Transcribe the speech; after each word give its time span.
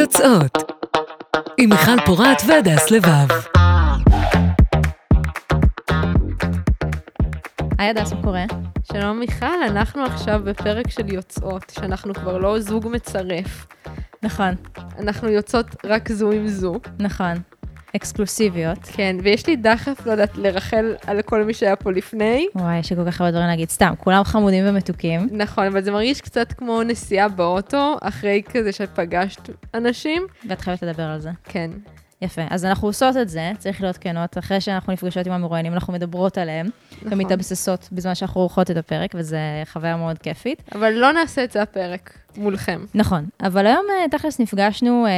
יוצאות 0.00 0.72
עם 1.58 1.70
מיכל 1.70 2.06
פורת 2.06 2.42
והדס 2.46 2.90
לבב. 2.90 3.28
היי 7.78 7.90
הדס, 7.90 8.12
מה 8.12 8.22
קורה? 8.22 8.44
שלום 8.92 9.18
מיכל, 9.18 9.62
אנחנו 9.66 10.04
עכשיו 10.04 10.40
בפרק 10.44 10.90
של 10.90 11.12
יוצאות, 11.12 11.70
שאנחנו 11.70 12.14
כבר 12.14 12.38
לא 12.38 12.60
זוג 12.60 12.88
מצרף. 12.90 13.66
נכון, 14.22 14.54
אנחנו 14.98 15.28
יוצאות 15.28 15.66
רק 15.84 16.12
זו 16.12 16.30
עם 16.30 16.48
זו. 16.48 16.80
נכון. 16.98 17.34
אקסקלוסיביות. 17.96 18.78
כן, 18.82 19.16
ויש 19.22 19.46
לי 19.46 19.56
דחף, 19.56 20.06
לא 20.06 20.12
יודעת, 20.12 20.36
לרחל 20.36 20.94
על 21.06 21.22
כל 21.22 21.44
מי 21.44 21.54
שהיה 21.54 21.76
פה 21.76 21.92
לפני. 21.92 22.46
וואי, 22.54 22.78
יש 22.78 22.90
לי 22.90 22.96
כל 22.96 23.10
כך 23.10 23.20
הרבה 23.20 23.30
דברים 23.30 23.46
להגיד. 23.46 23.70
סתם, 23.70 23.92
כולם 23.98 24.24
חמודים 24.24 24.64
ומתוקים. 24.68 25.28
נכון, 25.32 25.66
אבל 25.66 25.82
זה 25.82 25.90
מרגיש 25.90 26.20
קצת 26.20 26.52
כמו 26.52 26.82
נסיעה 26.82 27.28
באוטו, 27.28 27.96
אחרי 28.02 28.42
כזה 28.52 28.72
שפגשת 28.72 29.50
אנשים. 29.74 30.26
ואת 30.48 30.60
חייבת 30.60 30.82
לדבר 30.82 31.02
על 31.02 31.20
זה. 31.20 31.30
כן. 31.44 31.70
יפה. 32.22 32.42
אז 32.50 32.64
אנחנו 32.64 32.88
עושות 32.88 33.16
את 33.16 33.28
זה, 33.28 33.52
צריך 33.58 33.80
להיות 33.80 33.96
כנות. 33.96 34.38
אחרי 34.38 34.60
שאנחנו 34.60 34.92
נפגשות 34.92 35.26
עם 35.26 35.32
המרואיינים, 35.32 35.72
אנחנו 35.72 35.92
מדברות 35.92 36.38
עליהם, 36.38 36.66
נכון. 36.96 37.12
ומתאבססות 37.12 37.88
בזמן 37.92 38.14
שאנחנו 38.14 38.40
עורכות 38.40 38.70
את 38.70 38.76
הפרק, 38.76 39.10
וזו 39.14 39.36
חוויה 39.72 39.96
מאוד 39.96 40.18
כיפית. 40.18 40.62
אבל 40.74 40.90
לא 40.90 41.12
נעשה 41.12 41.44
את 41.44 41.50
זה 41.50 41.62
הפרק 41.62 42.18
מולכם. 42.36 42.84
נכון, 42.94 43.24
אבל 43.42 43.66
היום 43.66 43.84
אה, 43.90 44.18
תכלס 44.18 44.40
נפגשנו 44.40 45.06
אה, 45.06 45.10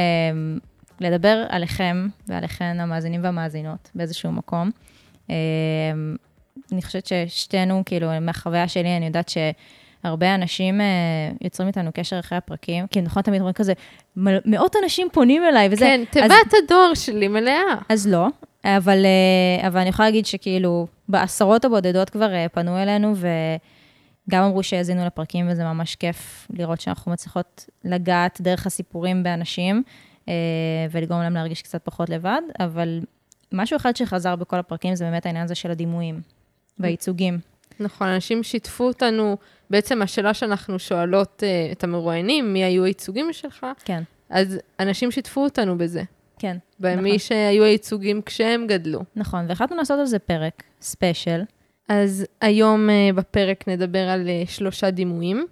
לדבר 1.03 1.45
עליכם 1.49 2.07
ועליכן 2.27 2.77
המאזינים 2.79 3.23
והמאזינות 3.23 3.91
באיזשהו 3.95 4.31
מקום. 4.31 4.71
אה, 5.29 5.35
אני 6.71 6.81
חושבת 6.81 7.05
ששתינו, 7.05 7.83
כאילו, 7.85 8.07
מהחוויה 8.21 8.67
שלי, 8.67 8.97
אני 8.97 9.05
יודעת 9.05 9.29
שהרבה 10.03 10.35
אנשים 10.35 10.81
אה, 10.81 10.85
יוצרים 11.41 11.67
איתנו 11.67 11.91
קשר 11.93 12.19
אחרי 12.19 12.37
הפרקים, 12.37 12.87
כי 12.87 13.01
נכון 13.01 13.23
תמיד 13.23 13.39
אומרים 13.39 13.53
כזה, 13.53 13.73
"מ- 14.17 14.51
מאות 14.51 14.75
אנשים 14.83 15.07
פונים 15.11 15.43
אליי 15.43 15.67
וזה. 15.71 15.85
כן, 15.85 16.01
אז- 16.01 16.07
תיבת 16.11 16.53
הדואר 16.63 16.93
שלי 16.93 17.27
מלאה. 17.27 17.61
אז 17.89 18.07
לא, 18.07 18.27
אבל, 18.65 19.05
אה, 19.05 19.67
אבל 19.67 19.79
אני 19.79 19.89
יכולה 19.89 20.07
להגיד 20.07 20.25
שכאילו, 20.25 20.87
בעשרות 21.09 21.65
הבודדות 21.65 22.09
כבר 22.09 22.33
אה, 22.33 22.45
פנו 22.49 22.77
אלינו, 22.83 23.13
וגם 23.15 24.43
אמרו 24.43 24.63
שהאזינו 24.63 25.05
לפרקים, 25.05 25.47
וזה 25.51 25.63
ממש 25.63 25.95
כיף 25.95 26.47
לראות 26.53 26.81
שאנחנו 26.81 27.11
מצליחות 27.11 27.65
לגעת 27.83 28.41
דרך 28.41 28.65
הסיפורים 28.67 29.23
באנשים, 29.23 29.83
ולגרום 30.91 31.21
להם 31.21 31.33
להרגיש 31.33 31.61
קצת 31.61 31.81
פחות 31.83 32.09
לבד, 32.09 32.41
אבל 32.59 32.99
משהו 33.51 33.77
אחד 33.77 33.95
שחזר 33.95 34.35
בכל 34.35 34.59
הפרקים 34.59 34.95
זה 34.95 35.05
באמת 35.05 35.25
העניין 35.25 35.43
הזה 35.43 35.55
של 35.55 35.71
הדימויים 35.71 36.21
והייצוגים. 36.79 37.39
נכון, 37.79 38.07
אנשים 38.07 38.43
שיתפו 38.43 38.83
אותנו, 38.83 39.37
בעצם 39.69 40.01
השאלה 40.01 40.33
שאנחנו 40.33 40.79
שואלות 40.79 41.43
אה, 41.43 41.71
את 41.71 41.83
המרואיינים, 41.83 42.53
מי 42.53 42.63
היו 42.63 42.83
הייצוגים 42.83 43.33
שלך, 43.33 43.65
כן, 43.85 44.03
אז 44.29 44.59
אנשים 44.79 45.11
שיתפו 45.11 45.43
אותנו 45.43 45.77
בזה. 45.77 46.03
כן, 46.39 46.57
במי 46.79 47.09
נכון. 47.09 47.19
שהיו 47.19 47.63
הייצוגים 47.63 48.21
כשהם 48.21 48.67
גדלו. 48.67 49.03
נכון, 49.15 49.45
והחלטנו 49.49 49.77
לעשות 49.77 49.99
על 49.99 50.05
זה 50.05 50.19
פרק, 50.19 50.63
ספיישל. 50.81 51.41
אז 51.89 52.25
היום 52.41 52.89
אה, 52.89 53.09
בפרק 53.15 53.67
נדבר 53.67 54.09
על 54.09 54.29
אה, 54.29 54.43
שלושה 54.47 54.91
דימויים. 54.91 55.45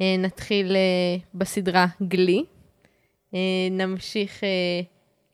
אה, 0.00 0.16
נתחיל 0.18 0.76
אה, 0.76 1.16
בסדרה 1.34 1.86
גלי, 2.08 2.38
אה, 2.38 2.59
נמשיך 3.70 4.44
אה, 4.44 4.48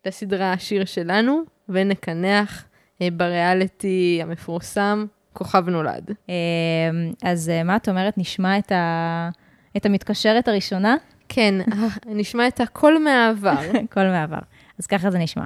לסדרה 0.07 0.53
השיר 0.53 0.85
שלנו, 0.85 1.43
ונקנח 1.69 2.65
אה, 3.03 3.09
בריאליטי 3.13 4.19
המפורסם, 4.23 5.07
כוכב 5.33 5.69
נולד. 5.69 6.11
אה, 6.29 6.35
אז 7.23 7.49
אה, 7.49 7.63
מה 7.63 7.77
את 7.77 7.89
אומרת, 7.89 8.19
נשמע 8.19 8.59
את, 8.59 8.73
ה... 8.73 9.31
את 9.77 9.87
המתקשרת 9.87 10.49
הראשונה? 10.49 10.97
כן, 11.29 11.55
אה, 11.73 11.89
נשמע 12.07 12.49
את 12.49 12.61
הקול 12.61 12.99
מהעבר. 12.99 13.61
כל 13.95 14.05
מעבר. 14.05 14.39
אז 14.79 14.87
ככה 14.87 15.11
זה 15.11 15.19
נשמע. 15.19 15.45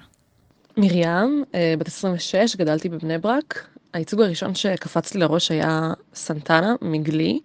מרים, 0.76 1.44
אה, 1.54 1.74
בת 1.78 1.86
26, 1.86 2.56
גדלתי 2.56 2.88
בבני 2.88 3.18
ברק. 3.18 3.66
הייצוג 3.92 4.20
הראשון 4.20 4.54
שקפץ 4.54 5.14
לי 5.14 5.20
לראש 5.20 5.50
היה 5.50 5.92
סנטנה 6.14 6.74
מגלי, 6.82 7.40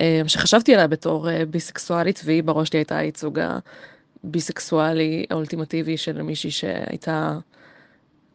אה, 0.00 0.22
שחשבתי 0.26 0.74
עליה 0.74 0.86
בתור 0.86 1.30
אה, 1.30 1.46
ביסקסואלית, 1.46 2.20
והיא 2.24 2.42
בראש 2.42 2.72
לי 2.72 2.78
הייתה 2.78 2.96
הייצוג 2.96 3.40
הביסקסואלי 4.24 5.26
האולטימטיבי 5.30 5.96
של 5.96 6.22
מישהי 6.22 6.50
שהייתה 6.50 7.38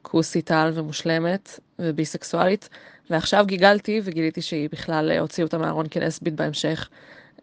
כוסית 0.01 0.51
על 0.51 0.71
ומושלמת 0.75 1.59
וביסקסואלית, 1.79 2.69
ועכשיו 3.09 3.45
גיגלתי 3.45 4.01
וגיליתי 4.03 4.41
שהיא 4.41 4.69
בכלל 4.71 5.11
אה, 5.11 5.19
הוציאה 5.19 5.45
אותה 5.45 5.57
מהארון 5.57 5.87
כלסבית 5.87 6.33
בהמשך, 6.33 6.89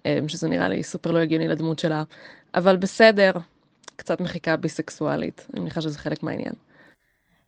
אה, 0.07 0.19
שזה 0.29 0.49
נראה 0.49 0.69
לי 0.69 0.83
סופר 0.83 1.11
לא 1.11 1.19
הגיוני 1.19 1.49
לדמות 1.49 1.79
שלה, 1.79 2.03
אבל 2.55 2.77
בסדר, 2.77 3.33
קצת 3.97 4.21
מחיקה 4.21 4.57
ביסקסואלית, 4.57 5.47
אני 5.55 5.61
מניחה 5.61 5.81
שזה 5.81 5.99
חלק 5.99 6.23
מהעניין. 6.23 6.53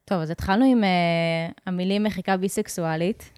טוב, 0.04 0.18
אז 0.20 0.30
התחלנו 0.30 0.64
עם 0.64 0.84
uh, 0.84 1.60
המילים 1.66 2.04
מחיקה 2.04 2.36
ביסקסואלית. 2.36 3.30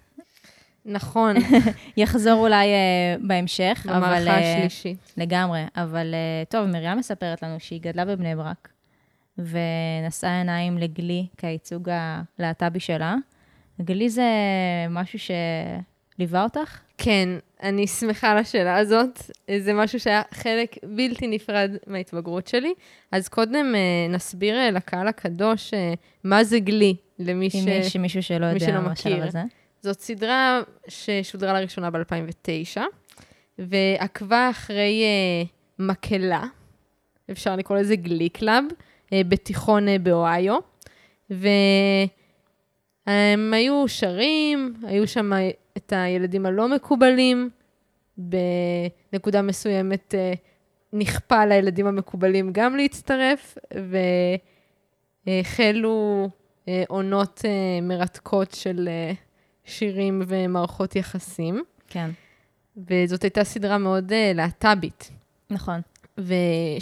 נכון, 0.87 1.35
יחזור 1.97 2.43
אולי 2.43 2.67
uh, 2.67 3.27
בהמשך, 3.27 3.85
אבל... 3.85 3.95
המערכה 3.95 4.29
אה, 4.29 4.55
השלישית. 4.57 5.13
לגמרי. 5.17 5.63
אבל 5.75 6.13
uh, 6.13 6.49
טוב, 6.49 6.65
מרים 6.65 6.97
מספרת 6.97 7.43
לנו 7.43 7.59
שהיא 7.59 7.81
גדלה 7.81 8.05
בבני 8.05 8.35
ברק, 8.35 8.69
ונשאה 9.37 10.37
עיניים 10.37 10.77
לגלי 10.77 11.27
כייצוג 11.37 11.89
הלהט"בי 11.89 12.79
שלה. 12.79 13.15
גלי 13.81 14.09
זה 14.09 14.23
משהו 14.89 15.19
שליווה 16.15 16.43
אותך? 16.43 16.79
כן, 16.97 17.29
אני 17.63 17.87
שמחה 17.87 18.31
על 18.31 18.37
השאלה 18.37 18.77
הזאת. 18.77 19.21
זה 19.57 19.73
משהו 19.73 19.99
שהיה 19.99 20.21
חלק 20.31 20.75
בלתי 20.83 21.27
נפרד 21.27 21.71
מההתבגרות 21.87 22.47
שלי. 22.47 22.73
אז 23.11 23.27
קודם 23.27 23.75
אה, 23.75 24.07
נסביר 24.09 24.71
לקהל 24.71 25.07
הקדוש 25.07 25.73
אה, 25.73 25.93
מה 26.23 26.43
זה 26.43 26.59
גלי, 26.59 26.95
למי 27.19 27.49
ש... 27.49 27.55
אם 27.55 27.67
יש 27.67 27.95
מישהו 27.95 28.23
שלא 28.23 28.45
יודע 28.45 28.79
מה 28.79 28.89
מכיר. 28.89 29.23
הזה. 29.23 29.41
זאת 29.81 29.99
סדרה 29.99 30.61
ששודרה 30.87 31.53
לראשונה 31.53 31.89
ב-2009, 31.89 32.81
ועקבה 33.59 34.49
אחרי 34.49 35.03
אה, 35.03 35.43
מקהלה, 35.79 36.43
אפשר 37.31 37.55
לקרוא 37.55 37.77
לזה 37.77 37.95
glee 37.95 38.29
club, 38.29 38.63
אה, 39.13 39.21
בתיכון 39.27 39.87
אה, 39.87 39.99
באוהיו, 39.99 40.57
והם 41.29 42.09
היו 43.53 43.87
שרים, 43.87 44.73
היו 44.83 45.07
שם 45.07 45.31
את 45.77 45.93
הילדים 45.95 46.45
הלא 46.45 46.67
מקובלים, 46.67 47.49
בנקודה 48.17 49.41
מסוימת 49.41 50.15
אה, 50.15 50.33
נכפה 50.93 51.45
לילדים 51.45 51.87
המקובלים 51.87 52.49
גם 52.53 52.75
להצטרף, 52.75 53.57
והחלו 55.27 56.29
אה, 56.67 56.83
עונות 56.87 57.41
אה, 57.45 57.81
מרתקות 57.81 58.51
של 58.51 58.87
אה, 58.91 59.11
שירים 59.67 60.21
ומערכות 60.27 60.95
יחסים, 60.95 61.63
כן, 61.87 62.09
וזאת 62.77 63.23
הייתה 63.23 63.43
סדרה 63.43 63.77
מאוד 63.77 64.11
אה, 64.13 64.31
להט"בית. 64.35 65.11
נכון. 65.49 65.81
ושם- 66.17 66.29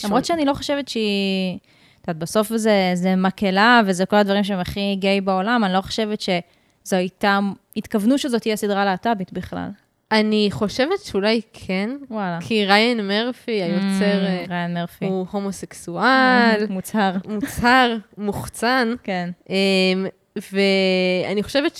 למרות 0.07 0.25
שאני 0.25 0.46
לא 0.46 0.53
חושבת 0.53 0.88
שהיא... 0.88 1.57
את 2.01 2.07
יודעת, 2.07 2.22
בסוף 2.23 2.56
זה, 2.56 2.91
זה 2.94 3.16
מקהלה, 3.16 3.81
וזה 3.85 4.06
כל 4.06 4.16
הדברים 4.16 4.44
שהם 4.44 4.59
הכי 4.59 4.96
גיי 5.00 5.22
בעולם, 5.22 5.63
אני 5.63 5.73
לא 5.73 5.81
חושבת 5.81 6.22
שזו 6.22 6.96
הייתה... 6.96 7.40
התכוונו 7.78 8.18
שזאת 8.18 8.41
תהיה 8.41 8.56
סדרה 8.56 8.85
להט"בית 8.85 9.34
בכלל. 9.34 9.69
אני 10.12 10.47
חושבת 10.52 11.00
שאולי 11.03 11.41
כן, 11.53 11.90
וואלה. 12.09 12.38
כי 12.41 12.66
ריין 12.66 13.07
מרפי, 13.07 13.52
היוצר, 13.52 14.25
אה, 14.25 14.44
Mm, 14.46 14.50
ריין 14.50 14.73
מרפי. 14.73 15.06
הוא 15.06 15.25
הומוסקסואל, 15.31 16.66
מוצהר. 16.69 17.13
מוצהר, 17.29 17.97
מוחצן, 18.17 18.94
כן. 19.03 19.29
ואני 20.35 21.44
חושבת 21.44 21.79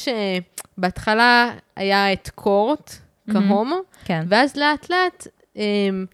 שבהתחלה 0.78 1.54
היה 1.76 2.14
את 2.14 2.30
קורט 2.36 2.94
כהומו, 3.32 3.80
כן. 4.06 4.26
ואז 4.28 4.56
לאט 4.56 4.90
לאט 4.90 5.28
אמ, 5.56 6.06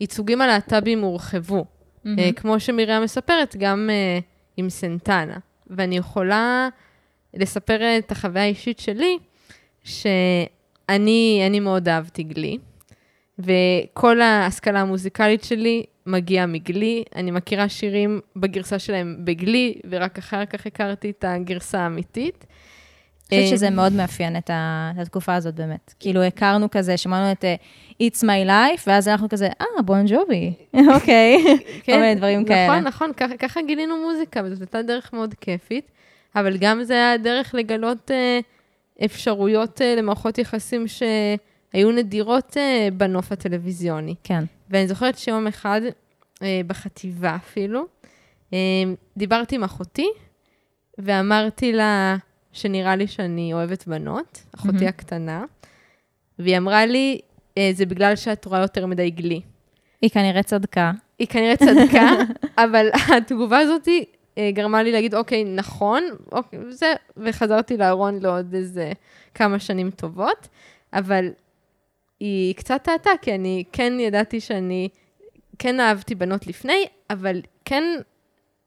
הייצוגים 0.00 0.40
הלהט"בים 0.40 1.00
הורחבו. 1.00 1.64
אה, 2.18 2.32
כמו 2.36 2.60
שמרים 2.60 3.02
מספרת, 3.02 3.56
גם 3.58 3.90
אה, 3.92 4.18
עם 4.56 4.70
סנטנה. 4.70 5.38
ואני 5.66 5.96
יכולה 5.96 6.68
לספר 7.34 7.98
את 7.98 8.12
החוויה 8.12 8.44
האישית 8.44 8.78
שלי, 8.78 9.18
שאני 9.84 11.42
אני 11.46 11.60
מאוד 11.60 11.88
אהבתי 11.88 12.22
גלי, 12.22 12.58
וכל 13.38 14.20
ההשכלה 14.20 14.80
המוזיקלית 14.80 15.44
שלי 15.44 15.84
מגיעה 16.06 16.46
מגלי. 16.46 17.04
אני 17.16 17.30
מכירה 17.30 17.68
שירים 17.68 18.20
בגרסה 18.36 18.78
שלהם 18.78 19.16
בגלי, 19.24 19.74
ורק 19.90 20.18
אחר 20.18 20.44
כך 20.44 20.66
הכרתי 20.66 21.10
את 21.10 21.24
הגרסה 21.28 21.80
האמיתית. 21.80 22.46
אני 23.32 23.40
חושבת 23.40 23.52
אה, 23.52 23.56
שזה 23.56 23.70
מאוד 23.70 23.92
מאפיין 23.92 24.36
את, 24.36 24.50
התקופה 24.52 25.34
הזאת 25.34 25.54
באמת. 25.54 25.94
כאילו, 26.00 26.22
הכרנו 26.22 26.70
כזה, 26.70 26.96
שמענו 26.96 27.32
את 27.32 27.44
uh, 27.44 28.02
It's 28.02 28.22
My 28.22 28.48
Life, 28.48 28.82
ואז 28.86 29.08
אנחנו 29.08 29.28
כזה, 29.28 29.48
אה, 29.60 29.82
בון 29.82 30.04
ג'ובי, 30.06 30.52
אוקיי. 30.94 31.44
כל 31.84 31.92
מיני 31.92 32.14
דברים 32.14 32.40
נכון, 32.40 32.48
כאלה. 32.48 32.80
נכון, 32.80 33.10
נכון, 33.12 33.36
ככה, 33.38 33.62
גילינו 33.62 33.96
מוזיקה, 33.96 34.40
וזאת 34.44 34.60
הייתה 34.60 34.82
דרך 34.82 35.12
מאוד 35.12 35.34
כיפית, 35.40 35.90
אבל 36.36 36.56
גם 36.56 36.84
זה 36.84 36.94
היה 36.94 37.16
דרך 37.18 37.54
לגלות 37.54 38.10
אה, 38.10 38.40
אפשרויות 39.04 39.82
אה, 39.82 39.94
למערכות 39.94 40.38
יחסים 40.38 40.84
שהיו 40.88 41.90
נדירות 41.92 42.56
אה, 42.56 42.88
בנוף 42.92 43.32
הטלוויזיוני. 43.32 44.14
כן. 44.24 44.44
ואני 44.70 44.88
זוכרת 44.88 45.18
שיום 45.18 45.46
אחד 45.46 45.80
אה, 46.42 46.60
בחטיבה 46.66 47.36
אפילו. 47.36 47.86
אה, 48.52 48.58
דיברתי 49.16 49.54
עם 49.54 49.64
אחותי, 49.64 50.08
ואמרתי 50.98 51.72
לה 51.72 52.16
שנראה 52.52 52.96
לי 52.96 53.06
שאני 53.06 53.52
אוהבת 53.52 53.86
בנות, 53.86 54.42
אחותי 54.54 54.72
מהמם. 54.72 54.88
הקטנה, 54.88 55.44
והיא 56.38 56.58
אמרה 56.58 56.86
לי, 56.86 57.20
אה, 57.58 57.70
זה 57.72 57.86
בגלל 57.86 58.16
שאת 58.16 58.44
רואה 58.44 58.60
יותר 58.60 58.86
מדי 58.86 59.10
גלי. 59.10 59.40
היא 60.02 60.10
כנראה 60.10 60.42
צדקה. 60.42 60.92
היא 61.18 61.26
כנראה 61.26 61.56
צדקה, 61.56 62.10
אבל 62.64 62.88
התגובה 63.16 63.58
הזאת 63.58 63.88
אה, 64.38 64.50
גרמה 64.52 64.82
לי 64.82 64.92
להגיד, 64.92 65.14
אוקיי, 65.14 65.44
נכון, 65.44 66.02
אוקיי, 66.32 66.58
זה, 66.70 66.92
וחזרתי 67.16 67.76
לארון 67.76 68.18
לעוד 68.22 68.54
איזה 68.54 68.92
כמה 69.34 69.58
שנים 69.58 69.90
טובות, 69.90 70.48
אבל 70.92 71.28
היא 72.20 72.54
קצת 72.54 72.80
טעתה, 72.82 73.10
כי 73.22 73.34
אני 73.34 73.64
כן 73.72 73.92
ידעתי 74.00 74.40
שאני, 74.40 74.88
כן 75.58 75.80
אהבתי 75.80 76.14
בנות 76.14 76.46
לפני, 76.46 76.84
אבל 77.10 77.40
כן 77.64 77.84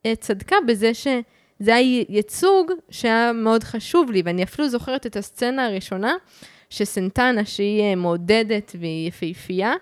אה, 0.06 0.16
צדקה 0.16 0.56
בזה 0.68 0.94
שזה 0.94 1.76
היה 1.76 2.04
ייצוג 2.10 2.72
שהיה 2.90 3.32
מאוד 3.34 3.64
חשוב 3.64 4.12
לי, 4.12 4.22
ואני 4.26 4.44
אפילו 4.44 4.70
זוכרת 4.70 5.06
את 5.06 5.16
הסצנה 5.16 5.66
הראשונה, 5.66 6.14
שסנטנה, 6.70 7.46
שהיא 7.46 7.82
אה, 7.82 7.96
מעודדת 7.96 8.76
והיא 8.80 9.08
יפהפייה, 9.08 9.74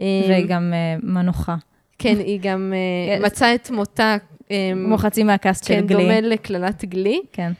אה, 0.00 0.04
והיא 0.28 0.46
גם 0.48 0.72
מנוחה. 1.02 1.56
כן, 1.98 2.16
היא 2.18 2.40
גם 2.42 2.72
אה. 2.76 3.20
מצאה 3.26 3.54
את 3.54 3.70
מותה, 3.70 4.16
כמו 4.84 4.98
חצי 4.98 5.22
מהקאסט 5.22 5.64
של 5.64 5.74
כן, 5.74 5.86
גלי. 5.86 6.02
דומה 6.02 6.20
לקללת 6.20 6.84
גלי. 6.84 7.20
כן. 7.32 7.52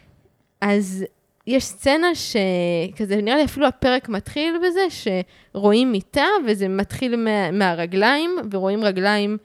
אז 0.61 1.05
יש 1.47 1.65
סצנה 1.65 2.07
שכזה, 2.15 3.17
נראה 3.17 3.37
לי 3.37 3.45
אפילו 3.45 3.67
הפרק 3.67 4.09
מתחיל 4.09 4.55
בזה, 4.67 4.81
שרואים 4.91 5.93
מיטה, 5.93 6.27
וזה 6.47 6.69
מתחיל 6.69 7.17
מה, 7.17 7.51
מהרגליים, 7.51 8.37
ורואים 8.51 8.85
רגליים 8.85 9.39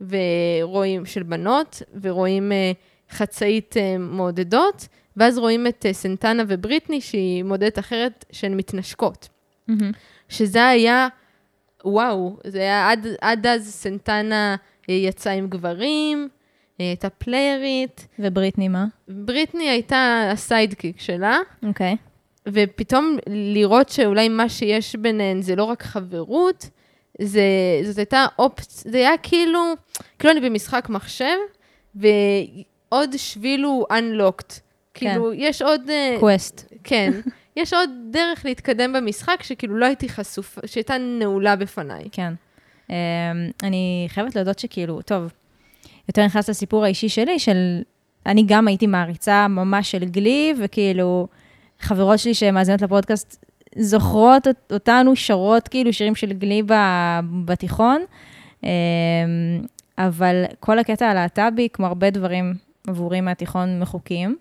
ורואים 0.00 1.06
של 1.06 1.22
בנות, 1.22 1.82
ורואים 2.02 2.52
אה, 2.52 2.72
חצאית 3.10 3.76
אה, 3.76 3.98
מעודדות, 3.98 4.88
ואז 5.16 5.38
רואים 5.38 5.66
את 5.66 5.86
אה, 5.86 5.92
סנטנה 5.92 6.42
ובריטני, 6.48 7.00
שהיא 7.00 7.44
מעודדת 7.44 7.78
אחרת, 7.78 8.24
שהן 8.32 8.56
מתנשקות. 8.56 9.28
מהמם. 9.68 9.92
שזה 10.28 10.68
היה, 10.68 11.08
וואו, 11.84 12.36
זה 12.46 12.58
היה 12.58 12.90
עד, 12.90 13.06
עד 13.20 13.46
אז 13.46 13.68
סנטנה 13.72 14.56
אה, 14.90 14.94
יצאה 14.94 15.32
עם 15.32 15.48
גברים, 15.48 16.28
אה, 16.80 16.86
הייתה 16.86 17.10
פליירית, 17.10 18.08
ובריטני 18.18 18.68
מה? 18.68 18.86
בריטני 19.08 19.68
הייתה 19.68 20.28
ה 20.32 20.40
sidekick 20.40 21.00
שלה, 21.00 21.38
אוקיי. 21.62 21.96
ופתאום 22.48 23.16
לראות 23.26 23.88
שאולי 23.88 24.28
מה 24.28 24.48
שיש 24.48 24.96
ביניהן 24.96 25.42
זה 25.42 25.56
לא 25.56 25.64
רק 25.64 25.82
חברות, 25.82 26.70
זה, 27.22 27.42
זאת 27.84 27.98
הייתה 27.98 28.26
אופציה, 28.38 28.92
זה 28.92 28.98
היה 28.98 29.18
כאילו, 29.22 29.60
כאילו 30.18 30.32
אני 30.32 30.50
במשחק 30.50 30.88
מחשב, 30.88 31.36
ועוד 31.94 33.16
שביל 33.16 33.64
הוא 33.64 33.86
unlocked. 33.90 34.60
כאילו, 34.94 35.32
יש 35.32 35.62
עוד... 35.62 35.90
אה, 35.90 36.16
קווסט. 36.20 36.72
כן. 36.84 37.12
יש 37.56 37.72
עוד 37.72 37.90
דרך 38.10 38.44
להתקדם 38.44 38.92
במשחק, 38.92 39.42
שכאילו 39.42 39.76
לא 39.76 39.86
הייתי 39.86 40.08
חשופה, 40.08 40.60
שהייתה 40.66 40.98
נעולה 40.98 41.56
בפניי. 41.56 42.04
כן. 42.12 42.32
Um, 42.88 42.92
אני 43.62 44.06
חייבת 44.08 44.36
להודות 44.36 44.58
שכאילו, 44.58 45.02
טוב, 45.02 45.32
יותר 46.08 46.24
נכנס 46.24 46.50
לסיפור 46.50 46.84
האישי 46.84 47.08
שלי, 47.08 47.38
של... 47.38 47.82
אני 48.26 48.44
גם 48.46 48.68
הייתי 48.68 48.86
מעריצה 48.86 49.48
ממש 49.48 49.90
של 49.90 50.04
גלי, 50.04 50.54
וכאילו, 50.58 51.28
חברות 51.80 52.18
שלי 52.18 52.34
שמאזינות 52.34 52.82
לפודקאסט 52.82 53.44
זוכרות 53.76 54.46
אות- 54.46 54.72
אותנו 54.72 55.16
שרות 55.16 55.68
כאילו 55.68 55.92
שירים 55.92 56.14
של 56.14 56.32
גלי 56.32 56.62
בתיכון, 57.44 58.04
um, 58.62 58.66
אבל 59.98 60.44
כל 60.60 60.78
הקטע 60.78 61.06
הלהט"בי, 61.06 61.68
כמו 61.72 61.86
הרבה 61.86 62.10
דברים 62.10 62.54
עבורי 62.86 63.20
מהתיכון, 63.20 63.80
מחוקים. 63.80 64.36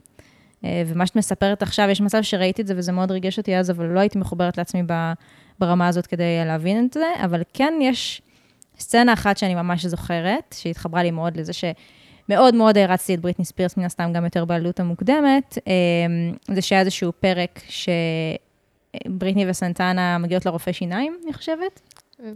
אה, 0.66 0.84
ומה 0.88 1.06
שאת 1.06 1.16
מספרת 1.16 1.62
עכשיו, 1.62 1.90
יש 1.90 2.02
מצב 2.02 2.22
שראיתי 2.22 2.62
את 2.62 2.68
זה 2.68 2.74
וזה 2.78 2.92
מאוד 2.92 3.12
ריגש 3.12 3.38
אותי 3.38 3.58
אז, 3.58 3.72
אבל 3.72 3.86
לא 3.86 4.00
הייתי 4.00 4.20
מחוברת 4.20 4.58
לעצמי 4.58 4.82
ברמה 5.60 5.88
הזאת 5.88 6.08
כדי 6.08 6.46
להבין 6.46 6.86
את 6.86 6.94
זה, 6.94 7.06
אבל 7.24 7.42
כן 7.54 7.74
יש 7.82 8.22
סצנה 8.80 9.14
אחת 9.14 9.38
שאני 9.38 9.56
ממש 9.56 9.86
זוכרת, 9.86 10.56
שהתחברה 10.58 11.04
לי 11.04 11.12
מאוד 11.12 11.38
לזה 11.38 11.54
שמאוד 11.54 12.56
מאוד 12.56 12.78
הערצתי 12.78 13.14
את 13.14 13.20
בריטני 13.20 13.46
ספירס, 13.46 13.78
מן 13.78 13.86
הסתם 13.86 14.14
גם 14.14 14.26
יותר 14.26 14.46
בעלות 14.46 14.80
המוקדמת, 14.80 15.58
אה, 15.68 15.74
זה 16.56 16.62
שהיה 16.62 16.82
איזשהו 16.82 17.12
פרק 17.20 17.60
שבריטני 19.08 19.50
וסנטנה 19.50 20.18
מגיעות 20.18 20.46
לרופא 20.46 20.72
שיניים, 20.72 21.18
אני 21.24 21.34
חושבת, 21.34 21.82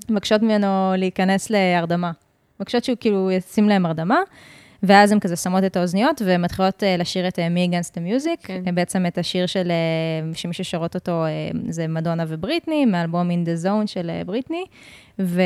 מבקשות 0.10 0.42
ממנו 0.42 0.94
להיכנס 0.98 1.50
להרדמה. 1.50 2.12
מבקשות 2.60 2.84
שהוא 2.84 2.98
כאילו 3.00 3.32
ישים 3.32 3.70
להם 3.70 3.86
הרדמה, 3.86 4.20
ואז 4.84 5.12
הן 5.12 5.20
כזה 5.20 5.36
שמות 5.36 5.64
את 5.64 5.76
האוזניות 5.76 6.22
ומתחילות 6.26 6.84
אה, 6.84 6.98
לשיר 6.98 7.28
את 7.28 7.40
מי 7.40 7.66
אגנסט 7.66 7.98
המיוזיק, 7.98 8.40
כן. 8.44 8.76
בעצם 8.76 9.06
את 9.06 9.18
השיר 9.18 9.46
של, 9.46 9.72
אה, 9.72 10.34
שמי 10.34 10.54
ששרות 10.54 10.96
אותו 10.96 11.26
אה, 11.26 11.30
זה 11.70 11.88
מדונה 11.88 12.26
ובריטני, 12.28 12.86
מאלבום 12.86 13.30
In 13.32 13.46
the 13.46 13.66
Zone 13.66 13.88
של 13.88 14.10
אה, 14.10 14.22
בריטני, 14.26 14.64
ו... 15.20 15.42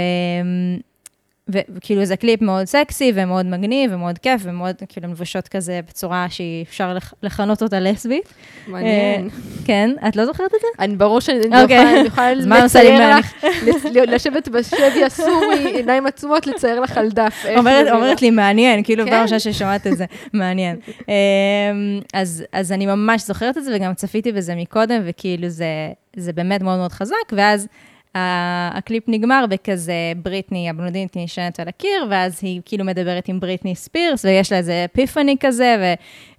וכאילו 1.49 2.05
זה 2.05 2.15
קליפ 2.15 2.41
מאוד 2.41 2.65
סקסי 2.65 3.11
ומאוד 3.15 3.45
מגניב 3.45 3.91
ומאוד 3.93 4.17
כיף 4.17 4.41
ומאוד 4.43 4.75
כאילו 4.89 5.07
מבושות 5.09 5.47
כזה 5.47 5.79
בצורה 5.89 6.25
שאפשר 6.29 6.93
לכ- 6.93 7.13
לכנות 7.23 7.61
אותה 7.63 7.79
לסבית. 7.79 8.33
מעניין. 8.67 9.23
אה, 9.25 9.29
כן, 9.65 9.91
את 10.07 10.15
לא 10.15 10.25
זוכרת 10.25 10.45
את 10.55 10.59
זה? 10.61 10.83
אני 10.83 10.95
ברור 10.95 11.19
שאני 11.21 11.61
אוקיי. 11.61 12.03
יכולה- 12.05 12.33
לצייר 12.33 13.17
לך, 13.17 13.43
לשבת 14.07 14.47
בשבי 14.47 15.03
הסורי, 15.05 15.65
עיניים 15.75 16.05
עצומות, 16.05 16.47
לצייר 16.47 16.79
לך 16.79 16.97
על 16.97 17.09
דף. 17.09 17.45
אומרת. 17.57 18.21
לי, 18.21 18.29
מעניין, 18.31 18.83
כאילו 18.83 19.05
כן. 19.05 19.11
פעם 19.11 19.21
ראשונה 19.23 19.39
ששמעת 19.39 19.87
את 19.87 19.97
זה, 19.97 20.05
מעניין. 20.33 20.77
אמ, 21.07 21.13
אז, 22.13 22.43
אני 22.71 22.85
ממש 22.85 23.21
זוכרת 23.27 23.57
את 23.57 23.63
זה, 23.63 23.71
וגם 23.75 23.93
צפיתי 23.93 24.31
בזה 24.31 24.55
מקודם, 24.55 25.01
וכאילו 25.05 25.49
זה, 25.49 25.65
באמת 26.31 26.61
מאוד 26.61 26.77
מאוד 26.77 26.91
חזק, 26.91 27.15
ואז 27.31 27.67
הקליפ 28.15 29.03
נגמר 29.07 29.45
בכזה 29.49 29.93
בריטני, 30.23 30.69
הבלונדינית 30.69 31.15
נשענת 31.15 31.59
על 31.59 31.67
הקיר, 31.67 32.07
ואז 32.09 32.39
היא 32.41 32.61
כאילו 32.65 32.85
מדברת 32.85 33.27
עם 33.27 33.39
בריטני 33.39 33.75
ספירס, 33.75 34.25
ויש 34.25 34.51
לה 34.51 34.57
איזה 34.57 34.85
אפיפני 34.85 35.35
כזה, 35.39 35.75
ו, 35.79 35.93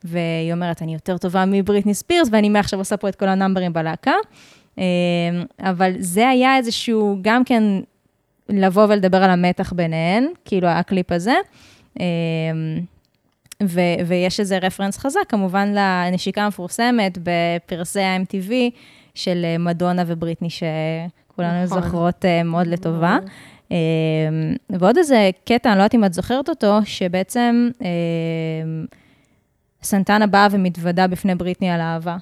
והיא 0.05 0.53
אומרת, 0.53 0.83
אני 0.83 0.95
יותר 0.95 1.19
טובה 1.19 1.45
מבריטני 1.47 1.95
ספירס, 1.95 2.29
ואני 2.33 2.49
מעכשיו 2.49 2.79
עושה 2.79 2.97
פה 2.97 3.09
את 3.09 3.15
כל 3.15 3.29
הנאמברים 3.29 3.73
בלהקה. 3.73 4.15
אמ, 4.79 4.83
אבל 5.61 5.93
זה 5.99 6.29
היה 6.29 6.57
איזשהו, 6.57 7.19
גם 7.23 7.45
כן, 7.45 7.63
לבוא 8.49 8.85
ולדבר 8.85 9.23
על 9.23 9.31
המתח 9.31 9.73
ביניהן, 9.73 10.27
כאילו 10.45 10.69
הקליפ 10.69 11.13
הזה. 11.13 11.35
אמ, 12.01 12.05
ו- 13.63 14.07
ויש 14.07 14.41
איזה 14.41 14.59
רפרנס 14.59 14.99
חזק, 14.99 15.21
כמובן 15.29 15.73
לנשיקה 15.75 16.43
המפורסמת 16.43 17.19
בפרסי 17.23 18.01
ה-MTV 18.01 18.53
של 19.15 19.45
אה, 19.45 19.59
מדונה 19.59 20.03
ובריטני, 20.07 20.49
שכולנו 21.35 21.65
נכון. 21.65 21.83
זוכרות 21.83 22.25
אה, 22.25 22.43
מאוד 22.43 22.67
לטובה. 22.67 23.19
אמ, 23.71 23.77
ועוד 24.71 24.97
איזה 24.97 25.31
קטע, 25.45 25.71
אני 25.71 25.79
לא 25.79 25.83
יודעת 25.83 25.95
אם 25.95 26.05
את 26.05 26.13
זוכרת 26.13 26.49
אותו, 26.49 26.79
שבעצם 26.85 27.71
אמ, 27.81 28.87
סנטנה 29.83 30.27
באה 30.27 30.47
ומתוודה 30.51 31.07
בפני 31.07 31.35
בריטני 31.35 31.71
על 31.71 31.81
אהבה. 31.81 32.17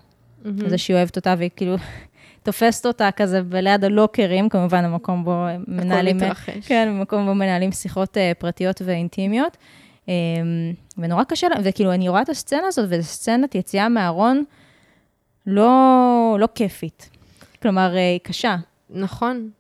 מהמם. 0.45 0.69
זה 0.69 0.79
שהיא 0.79 0.97
אוהבת 0.97 1.17
אותה, 1.17 1.35
והיא 1.39 1.51
כאילו 1.57 1.77
תופסת 2.45 2.87
אותה 2.87 3.11
כזה 3.17 3.43
ליד 3.53 3.85
הלוקרים, 3.85 4.49
כמובן 4.49 4.85
המקום 4.85 5.25
בו 5.25 5.45
מנהלים... 5.69 6.17
הכל 6.17 6.27
מתרחש. 6.27 6.67
כן, 6.67 6.89
במקום 6.91 7.27
בו 7.27 7.35
מנהלים 7.35 7.73
שיחות 7.73 8.17
פרטיות 8.39 8.83
ואינטימיות. 8.85 9.57
ונורא 10.99 11.25
קשה 11.25 11.49
לה, 11.49 11.57
וכאילו, 11.65 11.93
אני 11.93 12.09
רואה 12.09 12.23
את 12.23 12.29
הסצנה 12.29 12.67
הזאת, 12.67 12.87
וזו 12.89 13.03
סצנת 13.03 13.55
יציאה 13.55 13.89
מהארון 13.89 14.45
לא, 15.47 16.37
לא 16.41 16.49
כיפית. 16.55 17.11
כלומר, 17.63 17.95
היא 17.95 18.21
קשה, 18.23 18.57
נכון. 18.93 19.51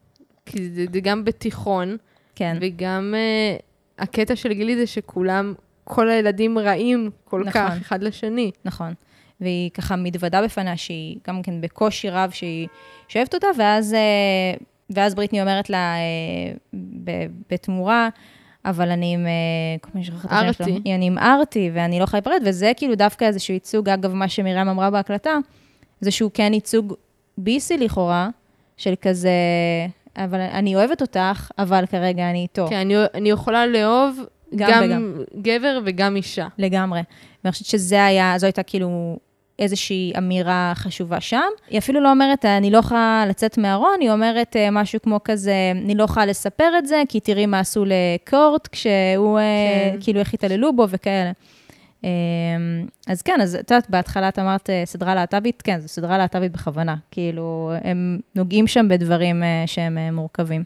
כי 0.47 0.71
זה, 0.71 0.85
זה 0.93 1.01
גם 1.01 1.25
בתיכון, 1.25 1.97
כן. 2.35 2.57
וגם 2.61 3.15
uh, 3.15 3.63
הקטע 4.03 4.37
של 4.37 4.53
גילי 4.53 4.77
זה 4.77 4.87
שכולם, 4.87 5.55
כל 5.85 6.11
הילדים 6.11 6.59
רעים 6.59 7.11
כל 7.25 7.41
נכון. 7.41 7.53
כך 7.53 7.81
אחד 7.81 8.03
לשני. 8.03 8.51
נכון. 8.65 8.95
והיא 9.41 9.71
ככה 9.71 9.97
מתוודה 9.97 10.43
בפניה 10.43 10.77
שהיא 10.77 11.17
גם 11.29 11.43
כן 11.43 11.61
בקושי 11.61 12.11
רב 12.11 12.31
שהיא 12.31 12.69
שאוהבת 13.09 13.35
אותה, 13.35 13.47
ואז, 13.59 13.95
אה, 13.95 14.55
ואז 14.91 15.15
בריטני 15.15 15.41
אומרת 15.41 15.71
לה 15.71 15.95
ב- 17.05 17.27
בתמורה, 17.51 18.09
אבל 18.65 18.91
אני 18.91 19.15
עם, 19.15 19.27
את 19.77 19.97
השם 19.97 20.03
שלו. 20.53 20.67
ארתי. 20.67 20.95
אני 20.95 21.07
עם 21.07 21.19
ארתי, 21.19 21.71
ואני 21.75 21.99
לא 21.99 22.05
יכולה 22.05 22.21
להיפרד, 22.27 22.49
וזה 22.49 22.73
כאילו 22.77 22.95
דווקא 22.95 23.25
איזשהו 23.25 23.55
ייצוג, 23.55 23.89
אגב, 23.89 24.15
מה 24.15 24.29
שמרים 24.29 24.69
אמרה 24.69 24.91
בהקלטה, 24.91 25.39
זה 26.01 26.11
שהוא 26.11 26.31
כן 26.35 26.55
ייצוג 26.55 26.95
ביסי 27.39 27.79
לכאורה, 27.79 28.29
של 28.83 28.95
כזה, 29.03 29.31
אבל 30.17 30.41
אני 30.41 30.77
אוהבת 30.77 31.01
אותך, 31.01 31.51
אבל 31.59 31.87
כרגע 31.87 32.31
אני 32.31 32.43
איתו. 32.43 32.67
כן, 32.71 32.77
אני, 32.77 32.95
אני 33.15 33.31
יכולה 33.31 33.67
לאהוב 33.67 34.21
גם 34.57 34.71
גם, 34.71 34.83
וגם. 34.85 35.23
גבר 35.43 35.79
וגם 35.85 36.17
אישה. 36.17 36.49
לגמרי. 36.59 37.01
ואני 37.45 37.53
חושבת 37.53 37.67
שזה 37.67 38.05
היה, 38.05 38.35
זו 38.37 38.47
הייתה 38.47 38.63
כאילו 38.63 39.19
איזושהי 39.59 40.13
אמירה 40.19 40.73
חשובה 40.75 41.21
שם. 41.21 41.49
היא 41.71 41.79
אפילו 41.79 42.01
לא 42.01 42.11
אומרת, 42.11 42.45
אני 42.45 42.71
לא 42.71 42.79
יכולה 42.79 43.25
לצאת 43.29 43.59
מהארון, 43.59 43.97
היא 44.01 44.11
אומרת 44.11 44.57
אה, 44.57 44.71
משהו 44.71 45.03
כמו 45.03 45.21
כזה, 45.25 45.55
אני 45.85 45.95
לא 45.95 46.05
יכולה 46.05 46.27
לספר 46.27 46.79
את 46.79 46.87
זה, 46.87 47.03
כי 47.09 47.21
תראי 47.21 47.47
מה 47.47 47.61
עשו 47.61 47.85
לקורט, 47.87 48.69
כשהוא, 48.73 49.39
אה, 49.39 49.91
כן. 49.93 49.99
כאילו, 50.01 50.21
איך 50.21 50.35
התעללו 50.35 50.77
בו 50.77 50.87
וכאלה. 50.89 51.33
אה, 52.05 52.11
אז 53.07 53.23
כן, 53.23 53.41
אז 53.41 53.55
את 53.55 53.71
יודעת, 53.71 53.91
בהתחלה 53.91 54.29
את 54.29 54.39
אמרת 54.39 54.71
אה, 54.71 54.83
סדרה 54.85 55.15
להט"בית, 55.15 55.63
כן, 55.63 55.81
זו 55.81 55.89
סדרה 55.89 56.19
להט"בית 56.19 56.53
בכוונה. 56.53 56.97
כאילו, 57.11 57.73
הם 57.85 58.21
נוגעים 58.35 58.67
שם 58.67 58.89
בדברים 58.89 59.43
אה, 59.43 59.63
שהם 59.67 59.99
אה, 59.99 60.11
מורכבים. 60.11 60.65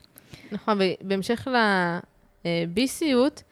נכון, 0.52 0.78
ובהמשך 1.02 1.48
לביסיות, 2.44 3.42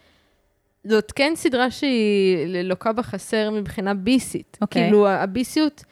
זאת 0.84 1.12
כן 1.12 1.32
סדרה 1.36 1.70
שהיא 1.70 2.46
לוקה 2.64 2.92
בחסר 2.92 3.50
מבחינה 3.50 3.94
ביסית. 3.94 4.58
אוקיי. 4.60 4.82
כאילו, 4.82 5.08
הביסיות, 5.08 5.84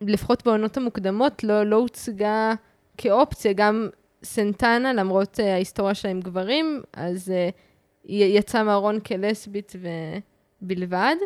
לפחות 0.00 0.44
בעונות 0.46 0.76
המוקדמות, 0.76 1.44
לא, 1.44 1.62
לא 1.62 1.76
הוצגה 1.76 2.54
כאופציה. 2.98 3.52
גם 3.52 3.88
סנטנה, 4.22 4.92
למרות 4.92 5.38
ההיסטוריה 5.38 5.94
שלה 5.94 6.10
עם 6.10 6.20
גברים, 6.20 6.82
אז 6.92 7.32
היא 8.04 8.38
יצאה 8.38 8.62
מהארון 8.62 9.00
כלסבית 9.00 9.72
ובלבד. 10.62 11.16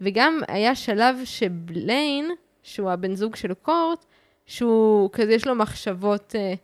וגם 0.00 0.40
היה 0.48 0.74
שלב 0.74 1.16
שבליין, 1.24 2.30
שהוא 2.62 2.90
הבן 2.90 3.14
זוג 3.14 3.36
של 3.36 3.54
קורט, 3.54 4.04
שהוא 4.46 5.10
כזה, 5.12 5.32
יש 5.32 5.46
לו 5.46 5.54
מחשבות 5.54 6.34
אה, 6.38 6.54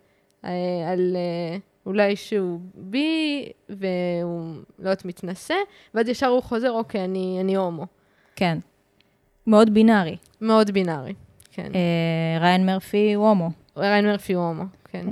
אה, 0.44 0.92
על 0.92 1.16
אה, 1.16 1.58
אולי 1.86 2.16
שהוא 2.16 2.60
בי, 2.74 3.48
והוא, 3.68 4.54
לא 4.78 4.88
יודעת, 4.88 5.04
מתנשא, 5.04 5.54
ואז 5.94 6.08
ישר 6.08 6.26
הוא 6.26 6.42
חוזר, 6.42 6.70
אוקיי, 6.70 7.04
אני, 7.04 7.38
אני 7.40 7.56
הומו. 7.56 7.86
כן. 8.36 8.58
מאוד 9.46 9.74
בינארי. 9.74 10.16
מאוד 10.40 10.70
בינארי, 10.70 11.14
כן. 11.52 11.72
אה, 11.74 12.40
ריין 12.40 12.66
מרפי 12.66 13.12
הוא 13.14 13.28
הומו. 13.28 13.50
ריין 13.76 14.06
מרפי 14.06 14.32
הוא 14.32 14.44
הומו, 14.44 14.64
כן. 14.84 15.06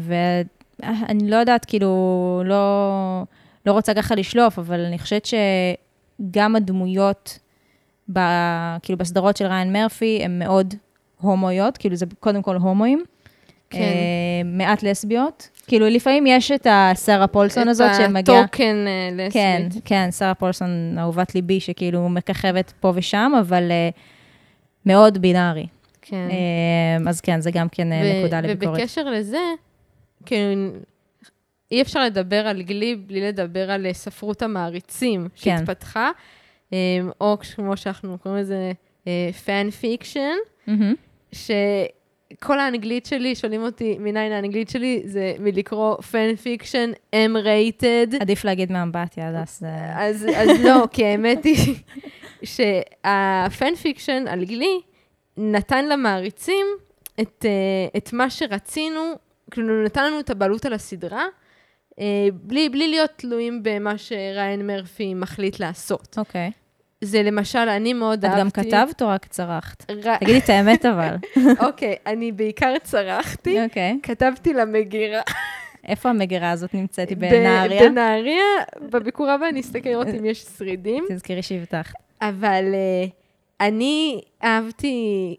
ואני 0.00 1.30
לא 1.30 1.36
יודעת, 1.36 1.64
כאילו, 1.64 2.42
לא, 2.44 3.22
לא 3.66 3.72
רוצה 3.72 3.94
ככה 3.94 4.14
לשלוף, 4.14 4.58
אבל 4.58 4.80
אני 4.80 4.98
חושבת 4.98 5.26
שגם 6.20 6.56
הדמויות, 6.56 7.38
ב, 8.12 8.18
כאילו, 8.82 8.98
בסדרות 8.98 9.36
של 9.36 9.46
ריין 9.46 9.72
מרפי, 9.72 10.20
הן 10.24 10.38
מאוד 10.38 10.74
הומואיות, 11.20 11.76
כאילו, 11.76 11.96
זה 11.96 12.06
קודם 12.20 12.42
כל 12.42 12.56
הומואים. 12.56 13.04
כן. 13.70 13.78
אה, 13.78 14.42
מעט 14.44 14.82
לסביות. 14.82 15.48
כאילו, 15.66 15.86
לפעמים 15.88 16.26
יש 16.26 16.52
את 16.52 16.66
השרה 16.70 17.26
פולסון 17.26 17.68
הזאת 17.68 17.90
שמגיעה... 17.96 18.40
את 18.40 18.44
הטוקן 18.44 18.86
אה, 18.86 19.08
לסבית. 19.12 19.32
כן, 19.32 19.68
כן, 19.84 20.08
שרה 20.10 20.34
פולסון, 20.34 20.98
אהובת 20.98 21.34
ליבי, 21.34 21.60
שכאילו 21.60 22.08
מככבת 22.08 22.72
פה 22.80 22.92
ושם, 22.94 23.32
אבל 23.40 23.70
uh, 23.70 23.98
מאוד 24.86 25.18
בינארי. 25.18 25.66
כן. 26.02 26.28
Uh, 27.04 27.08
אז 27.08 27.20
כן, 27.20 27.40
זה 27.40 27.50
גם 27.50 27.68
כן 27.68 27.88
ו- 27.90 28.18
נקודה 28.20 28.40
לביקורת. 28.40 28.78
ובקשר 28.78 29.10
לזה, 29.10 29.38
כאילו, 30.26 30.70
אי 31.72 31.82
אפשר 31.82 32.04
לדבר 32.04 32.46
על 32.48 32.62
גלי 32.62 32.96
בלי 32.96 33.20
לדבר 33.20 33.70
על 33.70 33.86
אה, 33.86 33.92
ספרות 33.92 34.42
המעריצים 34.42 35.28
כן. 35.36 35.56
שהתפתחה, 35.58 36.10
אה, 36.72 36.78
או 37.20 37.36
כמו 37.56 37.76
שאנחנו 37.76 38.18
קוראים 38.18 38.40
לזה, 38.40 38.72
fan 39.44 39.70
fiction, 39.70 40.34
מהמם. 40.66 40.94
שכל 41.32 42.60
האנגלית 42.60 43.06
שלי, 43.06 43.34
שואלים 43.34 43.62
אותי 43.62 43.96
מניין 44.00 44.32
האנגלית 44.32 44.68
שלי, 44.68 45.02
זה 45.04 45.32
מלקרוא 45.38 45.96
fan 46.02 46.36
fiction, 46.36 46.90
M-rated. 47.14 48.16
עדיף 48.20 48.44
להגיד 48.44 48.72
מאמבטיה, 48.72 49.28
הדס. 49.28 49.60
זה- 49.60 49.68
אז, 49.96 50.26
אז 50.36 50.48
לא, 50.64 50.84
כי 50.92 51.04
האמת 51.04 51.44
היא 51.44 51.74
שה 52.42 53.08
fan 53.08 53.74
fiction 53.82 54.24
על 54.28 54.44
גלי 54.44 54.80
נתן 55.36 55.88
למעריצים 55.88 56.66
את, 57.20 57.44
אה, 57.48 57.98
את 57.98 58.12
מה 58.12 58.30
שרצינו, 58.30 59.00
כאילו 59.50 59.84
נתן 59.84 60.04
לנו 60.06 60.20
את 60.20 60.30
הבעלות 60.30 60.66
על 60.66 60.72
הסדרה, 60.72 61.18
אה, 61.22 61.26
בלי, 62.32 62.68
בלי 62.68 62.88
להיות 62.88 63.10
תלויים 63.16 63.62
במה 63.62 63.98
שריין 63.98 64.66
מרפי 64.66 65.14
מחליט 65.14 65.60
לעשות. 65.60 66.18
אוקיי. 66.18 66.50
זה 67.00 67.22
למשל, 67.22 67.58
אני 67.58 67.92
מאוד 67.92 68.24
את 68.24 68.30
אהבתי... 68.30 68.40
גם 68.40 68.50
כתבת 68.50 69.02
או 69.02 69.08
רק 69.08 69.26
צרחת? 69.26 69.90
ר... 69.90 70.16
תגידי 70.16 70.38
את 70.38 70.48
האמת 70.48 70.86
אבל. 70.92 71.16
אוקיי, 71.60 71.94
אני 72.06 72.32
בעיקר 72.32 72.74
צרחתי, 72.82 73.64
אוקיי. 73.64 73.98
כתבתי 74.02 74.52
למגירה. 74.52 75.20
איפה 75.88 76.08
המגירה 76.08 76.50
הזאת 76.50 76.74
נמצאת? 76.74 77.08
היא 77.08 77.16
בנהריה? 77.16 77.88
בנהריה, 77.88 78.44
בביקור 78.90 79.30
הבא 79.30 79.48
אני 79.48 79.60
אסתכל 79.60 79.88
לראות 79.88 80.08
אם 80.08 80.24
יש 80.24 80.42
שרידים. 80.42 81.04
תזכרי 81.08 81.42
שהבטחת. 81.42 81.94
אבל 82.22 82.64
uh, 82.64 83.25
אני 83.60 84.20
אהבתי 84.44 84.96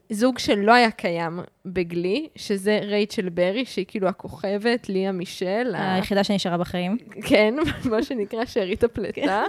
זוג 0.10 0.40
שלא 0.40 0.72
היה 0.72 0.92
קיים 0.92 1.40
בגלי, 1.66 2.28
שזה 2.36 2.80
רייצ'ל 2.84 3.30
ברי, 3.30 3.66
שהיא 3.66 3.86
כאילו 3.88 4.08
הכוכבת, 4.08 4.90
ליה 4.90 5.12
מישל. 5.12 5.74
ה- 5.76 5.96
היחידה 5.96 6.24
שנשארה 6.24 6.58
בחיים. 6.58 6.98
כן, 7.28 7.56
מה 7.92 8.04
שנקרא 8.04 8.46
שארית 8.46 8.84
הפלטה. 8.84 9.44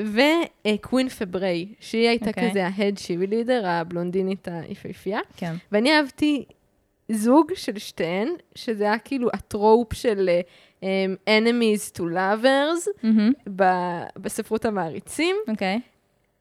וקווין 0.00 1.08
פברי, 1.08 1.66
שהיא 1.80 2.08
הייתה 2.08 2.26
אוקיי. 2.26 2.50
כזה 2.50 2.66
ההד 2.66 2.98
שיבי 2.98 3.26
לידר, 3.26 3.66
הבלונדינית 3.66 4.48
היפהפייה. 4.68 5.20
כן. 5.36 5.54
ואני 5.72 5.92
אהבתי 5.96 6.44
זוג 7.08 7.50
של 7.54 7.78
שתיהן, 7.78 8.28
שזה 8.54 8.84
היה 8.84 8.98
כאילו 8.98 9.28
הטרופ 9.32 9.92
של 9.92 10.28
um, 10.80 10.84
enemies 11.28 11.98
to 11.98 12.02
lovers. 12.02 13.06
ב- 13.56 14.02
בספרות 14.16 14.64
המעריצים. 14.64 15.36
אוקיי. 15.48 15.80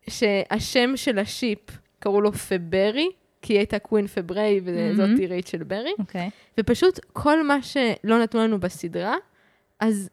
שהשם 0.10 0.92
של 0.96 1.20
השיפ, 1.20 1.60
קראו 2.00 2.22
לו 2.22 2.34
פברי, 2.34 3.10
כי 3.42 3.54
היא 3.54 3.60
הייתה 3.60 3.80
קווין 3.80 4.08
פברי, 4.08 4.62
וזאתי 4.64 5.28
רייצ'ל 5.28 5.64
ברי. 5.64 5.94
אוקיי. 6.00 6.30
ופשוט 6.60 7.00
כל 7.14 7.44
מה 7.44 7.62
שלא 7.62 8.20
נתנו 8.20 8.42
לנו 8.42 8.60
בסדרה, 8.60 9.16
אז 9.80 10.10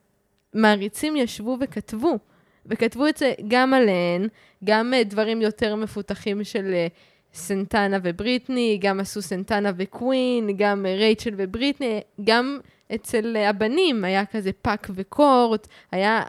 מעריצים 0.54 1.16
ישבו 1.16 1.56
וכתבו. 1.61 2.18
וכתבו 2.66 3.06
את 3.06 3.16
זה 3.16 3.32
גם 3.49 3.75
עליהן, 3.75 4.28
גם 4.64 4.94
אה, 4.94 5.04
דברים 5.04 5.42
יותר 5.42 5.76
מפותחים 5.76 6.44
של 6.44 6.70
אה, 6.75 6.87
סנטנה 7.35 7.99
ובריטני, 8.02 8.78
גם 8.80 9.00
עשו 9.00 9.23
סנטנה 9.23 9.73
וקווין, 9.76 10.50
גם 10.56 10.87
אה, 10.87 10.94
רייצ'ל 10.94 11.35
ובריטני, 11.37 12.00
גם 12.25 12.59
אצל 12.94 13.37
הבנים 13.37 14.04
היה 14.04 14.26
כזה 14.26 14.50
פאק 14.62 14.90
וקורט, 14.94 15.66
היה, 15.92 16.23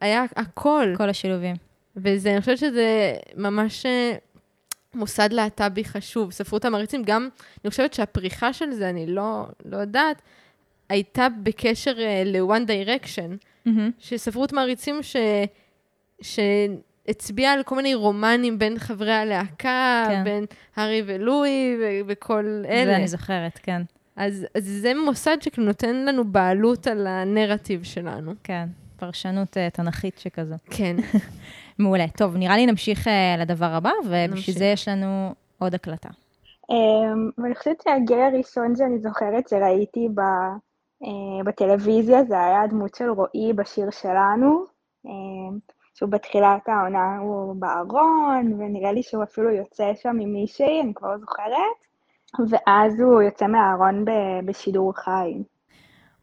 היה 0.00 0.24
הכל. 0.36 0.94
כל 0.96 1.08
השילובים. 1.08 1.67
וזה, 2.02 2.32
אני 2.32 2.40
חושבת 2.40 2.58
שזה 2.58 3.14
ממש 3.36 3.86
אה, 3.86 4.16
מוסד 4.94 5.32
להט"בי 5.32 5.84
חשוב. 5.84 6.32
ספרות 6.32 6.64
המעריצים, 6.64 7.02
גם, 7.02 7.28
אני 7.64 7.70
חושבת 7.70 7.94
שהפריחה 7.94 8.52
של 8.52 8.72
זה, 8.72 8.90
אני 8.90 9.06
לא, 9.06 9.46
לא 9.64 9.76
יודעת, 9.76 10.22
הייתה 10.88 11.26
בקשר 11.42 11.94
uh, 11.96 12.00
ל-One 12.24 12.68
Direction, 12.68 13.46
מהמם. 13.66 13.90
שספרות 13.98 14.52
מעריצים 14.52 15.02
ש... 15.02 15.16
שהצביעה 16.22 17.52
על 17.52 17.62
כל 17.62 17.76
מיני 17.76 17.94
רומנים 17.94 18.58
בין 18.58 18.78
חברי 18.78 19.12
הלהקה, 19.12 20.04
כן. 20.08 20.24
בין 20.24 20.44
הארי 20.76 21.02
ולואי 21.06 21.76
ו- 21.80 22.00
וכל 22.06 22.64
אלה. 22.68 22.84
זה 22.84 22.96
אני 22.96 23.08
זוכרת, 23.08 23.58
כן. 23.62 23.82
אז, 24.16 24.46
אז 24.54 24.64
זה 24.64 24.92
מוסד 25.04 25.36
שכאילו 25.40 25.66
נותן 25.66 25.96
לנו 25.96 26.32
בעלות 26.32 26.86
על 26.86 27.06
הנרטיב 27.06 27.82
שלנו. 27.82 28.32
כן. 28.44 28.68
פרשנות 28.98 29.56
אה, 29.56 29.70
תנכית 29.70 30.18
שכזו. 30.18 30.54
כן. 30.70 30.96
מעולה. 31.78 32.08
טוב, 32.16 32.36
נראה 32.36 32.56
לי 32.56 32.66
נמשיך 32.66 33.08
אה, 33.08 33.36
לדבר 33.38 33.66
הבא, 33.74 33.90
ובשביל. 34.04 34.58
זה 34.58 34.64
יש 34.64 34.88
לנו 34.88 35.34
עוד 35.58 35.74
הקלטה. 35.74 36.08
אמ, 36.70 37.30
ואני 37.38 37.54
חושבת 37.54 37.80
שהגיל 37.84 38.20
הראשון 38.20 38.76
שאני 38.76 38.98
זוכרת 38.98 39.48
שראיתי 39.48 40.08
ב, 40.14 40.20
אה, 41.04 41.44
בטלוויזיה, 41.44 42.24
זה 42.24 42.44
היה 42.44 42.62
הדמות 42.62 42.94
של 42.94 43.10
רועי 43.10 43.52
בשיר 43.52 43.90
שלנו, 43.90 44.64
אמ, 45.06 45.58
שהוא 45.94 46.10
בתחילת 46.10 46.68
העונה 46.68 47.18
הוא 47.18 47.54
בארון, 47.58 48.52
ונראה 48.52 48.92
לי 48.92 49.02
שהוא 49.02 49.22
אפילו 49.22 49.50
יוצא 49.50 49.92
שם 50.02 50.16
עם 50.20 50.32
מישהי, 50.32 50.80
אני 50.82 50.94
כבר 50.94 51.08
לא 51.12 51.18
זוכרת, 51.18 51.78
ואז 52.50 53.00
הוא 53.00 53.22
יוצא 53.22 53.46
מהארון 53.46 54.04
ב- 54.04 54.44
בשידור 54.44 54.92
חי. 54.96 55.42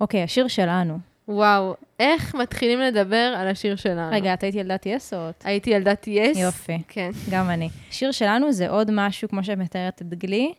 אוקיי, 0.02 0.24
השיר 0.24 0.48
שלנו. 0.48 0.98
וואו, 1.28 1.76
איך 2.00 2.36
מתחילים 2.36 2.80
לדבר 2.80 3.34
על 3.38 3.48
השיר 3.48 3.76
שלנו? 3.76 4.16
רגע, 4.16 4.34
את 4.34 4.44
היית 4.44 4.56
ילדת 4.56 4.86
יס 4.86 5.14
או 5.14 5.30
את? 5.30 5.44
הייתי 5.46 5.70
ילדת 5.70 6.08
יס. 6.08 6.38
יופי. 6.38 6.82
כן. 6.88 7.12
גם 7.32 7.50
אני. 7.50 7.70
השיר 7.90 8.12
שלנו 8.12 8.52
זה 8.52 8.70
עוד 8.70 8.92
משהו, 8.94 9.30
כמו 9.30 9.44
שאת 9.44 9.58
מתארת 9.58 10.02
את 10.02 10.14
גלי, 10.14 10.54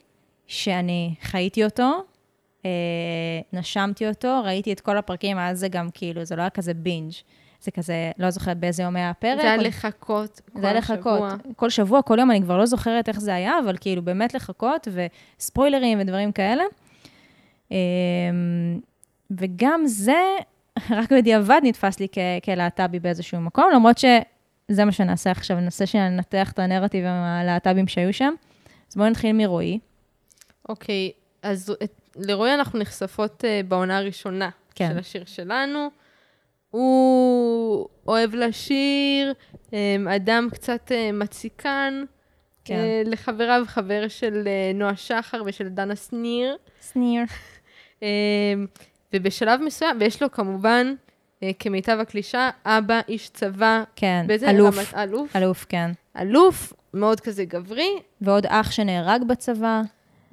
שאני 0.47 1.13
חייתי 1.21 1.63
אותו, 1.63 2.03
אה, 2.65 2.69
נשמתי 3.53 4.07
אותו, 4.07 4.41
ראיתי 4.43 4.73
את 4.73 4.79
כל 4.79 4.97
הפרקים, 4.97 5.37
אז 5.37 5.59
זה 5.59 5.67
גם 5.67 5.89
כאילו, 5.93 6.25
זה 6.25 6.35
לא 6.35 6.41
היה 6.41 6.49
כזה 6.49 6.73
בינג'. 6.73 7.11
זה 7.61 7.71
כזה, 7.71 8.11
לא 8.17 8.29
זוכרת 8.29 8.57
באיזה 8.57 8.83
יום 8.83 8.95
היה 8.95 9.09
הפרק. 9.09 9.41
זה 9.41 9.47
היה 9.47 9.57
לחכות 9.57 10.41
כל 10.53 10.61
זה 10.61 10.67
היה 10.67 10.77
לחכות. 10.77 11.23
כל 11.55 11.69
שבוע, 11.69 12.01
כל 12.01 12.19
יום, 12.19 12.31
אני 12.31 12.41
כבר 12.41 12.57
לא 12.57 12.65
זוכרת 12.65 13.09
איך 13.09 13.19
זה 13.19 13.35
היה, 13.35 13.59
אבל 13.59 13.77
כאילו 13.81 14.01
באמת 14.01 14.33
לחכות, 14.33 14.87
וספוילרים 15.37 15.99
ודברים 16.01 16.31
כאלה. 16.31 16.63
אמ, 17.71 17.75
וגם 19.31 19.81
זה, 19.85 20.21
רק 20.89 21.11
בדיעבד 21.11 21.61
נתפס 21.63 21.99
לי 21.99 22.07
כלהט"בי 22.45 22.99
באיזשהו 22.99 23.41
מקום, 23.41 23.69
למרות 23.73 23.97
שזה 23.97 24.85
מה 24.85 24.91
שנעשה 24.91 25.31
עכשיו, 25.31 25.59
ננסה 25.59 25.85
שננתח 25.85 26.51
את 26.51 26.59
הנרטיב 26.59 27.05
עם 27.05 27.13
הלהט"בים 27.13 27.87
שהיו 27.87 28.13
שם. 28.13 28.33
אז 28.89 28.95
בואו 28.95 29.09
נתחיל 29.09 29.33
מרועי. 29.33 29.79
אוקיי, 30.69 31.11
אז 31.43 31.73
את, 31.83 32.01
לרועי 32.15 32.53
אנחנו 32.53 32.79
נחשפות 32.79 33.43
uh, 33.43 33.67
בעונה 33.67 33.97
הראשונה 33.97 34.49
כן. 34.75 34.89
של 34.89 34.99
השיר 34.99 35.25
שלנו. 35.25 35.87
הוא 36.71 37.87
אוהב 38.07 38.35
לשיר, 38.35 39.33
um, 39.65 39.73
אדם 40.15 40.47
קצת 40.51 40.91
uh, 40.91 41.13
מציקן. 41.13 42.03
כן. 42.65 43.03
לחבריו, 43.05 43.63
חבר 43.65 44.07
של 44.07 44.47
נועה 44.75 44.95
שחר 44.95 45.41
ושל 45.45 45.67
דנה 45.69 45.95
שניר. 45.95 46.57
שניר. 46.93 47.23
ובשלב 49.13 49.61
מסוים, 49.61 49.97
ויש 49.99 50.21
לו 50.21 50.31
כמובן, 50.31 50.93
uh, 51.39 51.43
כמיטב 51.59 51.97
הקלישה, 52.01 52.49
אבא, 52.65 52.99
איש 53.07 53.29
צבא. 53.29 53.83
כן, 53.95 54.23
באיזה 54.27 54.49
אלוף. 54.49 54.77
רמת 54.77 54.93
אלוף? 54.93 55.35
אלוף, 55.35 55.65
כן. 55.69 55.91
אלוף, 56.19 56.73
מאוד 56.93 57.19
כזה 57.19 57.45
גברי, 57.45 57.89
ועוד 58.21 58.45
אח 58.45 58.71
שנהרג 58.71 59.23
בצבא, 59.23 59.81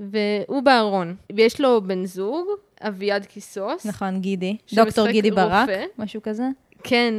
והוא 0.00 0.62
בארון. 0.62 1.14
ויש 1.37 1.61
לו 1.61 1.83
בן 1.87 2.04
זוג, 2.04 2.47
אביעד 2.83 3.26
קיסוס. 3.26 3.87
נכון, 3.87 4.21
גידי. 4.21 4.57
דוקטור 4.75 5.09
גידי 5.09 5.31
ברק, 5.31 5.69
רופא. 5.69 5.85
משהו 5.99 6.23
כזה. 6.23 6.45
כן, 6.85 7.14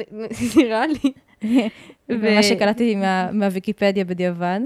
נראה 0.56 0.84
לי. 0.86 1.12
ומה 2.08 2.42
שקלטתי 2.42 2.94
מה- 2.94 3.32
מהוויקיפדיה 3.32 4.04
בדיעבד. 4.04 4.60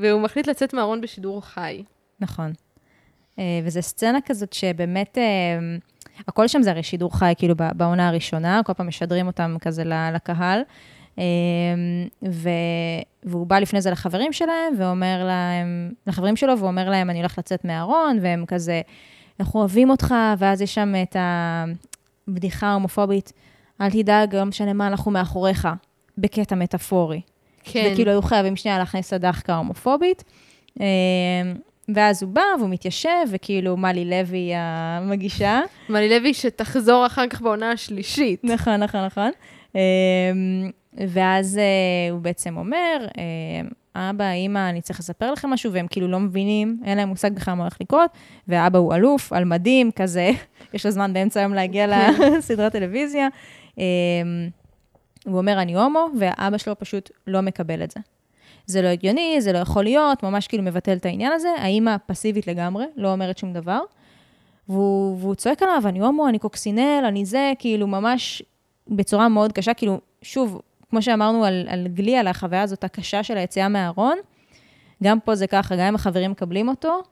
והוא 0.00 0.20
מחליט 0.20 0.46
לצאת 0.46 0.74
מהארון 0.74 1.00
בשידור 1.00 1.40
חי. 1.44 1.82
נכון. 2.20 2.52
אה, 3.38 3.60
וזו 3.64 3.82
סצנה 3.82 4.18
כזאת 4.26 4.52
שבאמת, 4.52 5.18
אה, 5.18 5.58
הכל 6.28 6.48
שם 6.48 6.62
זה 6.62 6.70
הרי 6.70 6.82
שידור 6.82 7.18
חי, 7.18 7.32
כאילו, 7.38 7.54
בעונה 7.74 8.08
הראשונה, 8.08 8.60
כל 8.64 8.72
פעם 8.72 8.88
משדרים 8.88 9.26
אותם 9.26 9.56
כזה 9.60 9.84
לקהל. 10.14 10.60
אה, 11.18 11.24
ו... 12.28 12.48
והוא 13.22 13.46
בא 13.46 13.58
לפני 13.58 13.80
זה 13.80 13.90
לחברים 13.90 14.32
שלהם, 14.32 14.74
ואומר 14.78 15.24
להם, 15.24 15.92
לחברים 16.06 16.36
שלו, 16.36 16.58
ואומר 16.58 16.90
להם, 16.90 17.10
אני 17.10 17.18
הולך 17.18 17.38
לצאת 17.38 17.64
מהארון, 17.64 18.18
והם 18.22 18.44
כזה, 18.46 18.80
אנחנו 19.40 19.60
אוהבים 19.60 19.90
אותך, 19.90 20.14
ואז 20.38 20.62
יש 20.62 20.74
שם 20.74 20.92
את 21.02 21.16
הבדיחה 22.28 22.66
ההומופובית, 22.66 23.32
אל 23.80 23.90
תדאג, 23.90 24.36
לא 24.36 24.44
משנה 24.44 24.72
מה, 24.72 24.86
אנחנו 24.86 25.10
מאחוריך, 25.10 25.68
בקטע 26.18 26.54
מטאפורי. 26.54 27.20
כן. 27.64 27.88
זה 27.88 27.94
כאילו 27.94 28.10
היו 28.10 28.22
חייבים 28.22 28.56
שנייה 28.56 28.78
להכניס 28.78 29.12
לדחקה 29.12 29.54
ההומופובית. 29.54 30.24
ואז 31.94 32.22
הוא 32.22 32.32
בא 32.32 32.42
והוא 32.58 32.70
מתיישב, 32.70 33.08
וכאילו 33.30 33.76
מלי 33.76 34.04
לוי 34.04 34.50
המגישה. 34.54 35.60
מלי 35.88 36.08
לוי 36.08 36.34
שתחזור 36.34 37.06
אחר 37.06 37.26
כך 37.26 37.42
בעונה 37.42 37.70
השלישית. 37.70 38.44
נכון, 38.44 38.76
נכון, 38.76 39.04
נכון. 39.04 39.30
אה, 39.76 39.80
ואז 41.08 41.58
אה, 41.58 42.12
הוא 42.12 42.20
בעצם 42.20 42.56
אומר, 42.56 43.06
אה, 43.18 44.10
אבא, 44.10 44.30
אמא, 44.30 44.70
אני 44.70 44.80
צריך 44.80 44.98
לספר 45.00 45.32
לכם 45.32 45.50
משהו, 45.50 45.72
והם 45.72 45.86
כאילו 45.90 46.08
לא 46.08 46.20
מבינים, 46.20 46.80
אין 46.84 46.98
להם 46.98 47.08
מושג 47.08 47.34
בכלל 47.34 47.54
מה 47.54 47.62
הולך 47.62 47.76
לקרות, 47.80 48.10
ואבא 48.48 48.78
הוא 48.78 48.94
אלוף, 48.94 49.32
על 49.32 49.44
מדים, 49.44 49.90
כזה, 49.90 50.30
יש 50.74 50.86
לו 50.86 50.92
זמן 50.92 51.12
באמצע 51.12 51.40
היום 51.40 51.54
להגיע 51.54 51.86
לסדרת 52.38 52.72
טלוויזיה. 52.72 53.28
אה, 53.78 53.84
הוא 55.26 55.38
אומר, 55.38 55.62
אני 55.62 55.74
הומו, 55.74 56.08
והאבא 56.18 56.58
שלו 56.58 56.78
פשוט 56.78 57.10
לא 57.26 57.40
מקבל 57.40 57.82
את 57.82 57.90
זה. 57.90 58.00
זה 58.66 58.82
לא 58.82 58.88
הגיוני, 58.88 59.40
זה 59.40 59.52
לא 59.52 59.58
יכול 59.58 59.84
להיות, 59.84 60.22
ממש 60.22 60.48
כאילו 60.48 60.62
מבטל 60.62 60.96
את 60.96 61.06
העניין 61.06 61.32
הזה. 61.32 61.48
האימא 61.58 61.96
פסיבית 62.06 62.46
לגמרי, 62.46 62.84
לא 62.96 63.12
אומרת 63.12 63.38
שום 63.38 63.52
דבר. 63.52 63.80
והוא, 64.68 65.18
והוא 65.20 65.34
צועק 65.34 65.62
עליו, 65.62 65.82
אני 65.86 66.00
הומו, 66.00 66.28
אני 66.28 66.38
קוקסינל, 66.38 67.04
אני 67.08 67.24
זה, 67.24 67.52
כאילו 67.58 67.86
ממש 67.86 68.42
בצורה 68.88 69.28
מאוד 69.28 69.52
קשה, 69.52 69.74
כאילו, 69.74 70.00
שוב, 70.22 70.60
כמו 70.90 71.02
שאמרנו 71.02 71.44
על, 71.44 71.66
על 71.68 71.88
גלי, 71.88 72.16
על 72.16 72.26
החוויה 72.26 72.62
הזאת 72.62 72.84
הקשה 72.84 73.22
של 73.22 73.36
היציאה 73.36 73.68
מהארון, 73.68 74.18
גם 75.02 75.20
פה 75.20 75.34
זה 75.34 75.46
ככה, 75.46 75.76
גם 75.76 75.82
אם 75.82 75.94
החברים 75.94 76.30
מקבלים 76.30 76.68
אותו, 76.68 77.02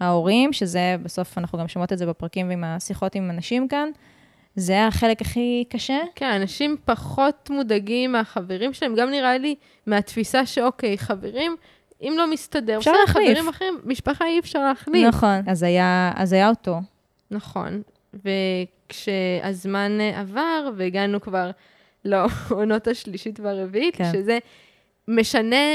ההורים, 0.00 0.52
שזה, 0.52 0.96
בסוף 1.02 1.38
אנחנו 1.38 1.58
גם 1.58 1.68
שומעות 1.68 1.92
את 1.92 1.98
זה 1.98 2.06
בפרקים 2.06 2.48
ועם 2.48 2.64
השיחות 2.64 3.14
עם 3.14 3.30
אנשים 3.30 3.68
כאן, 3.68 3.88
זה 4.56 4.86
החלק 4.86 5.20
הכי 5.20 5.64
קשה. 5.68 5.98
כן, 6.14 6.30
אנשים 6.30 6.76
פחות 6.84 7.50
מודאגים 7.50 8.12
מהחברים 8.12 8.72
שלהם, 8.72 8.94
גם 8.94 9.10
נראה 9.10 9.38
לי 9.38 9.54
מהתפיסה 9.86 10.46
שאוקיי, 10.46 10.98
חברים, 10.98 11.56
אם 12.02 12.14
לא 12.16 12.30
מסתדר, 12.30 12.78
אפשר 12.78 12.92
להחליף. 12.92 13.28
חברים 13.28 13.48
אחרים, 13.48 13.80
משפחה 13.84 14.26
אי 14.26 14.38
אפשר 14.38 14.58
להחליף. 14.58 15.08
נכון. 15.08 15.42
אז 15.46 15.62
היה, 15.62 16.12
אז 16.16 16.32
היה 16.32 16.48
אותו. 16.48 16.76
נכון. 17.30 17.82
וכשהזמן 18.14 20.00
עבר, 20.00 20.70
והגענו 20.76 21.20
כבר 21.20 21.50
לעונות 22.04 22.88
השלישית 22.88 23.40
והרביעית, 23.40 23.96
כן. 23.96 24.12
שזה 24.12 24.38
משנה, 25.08 25.66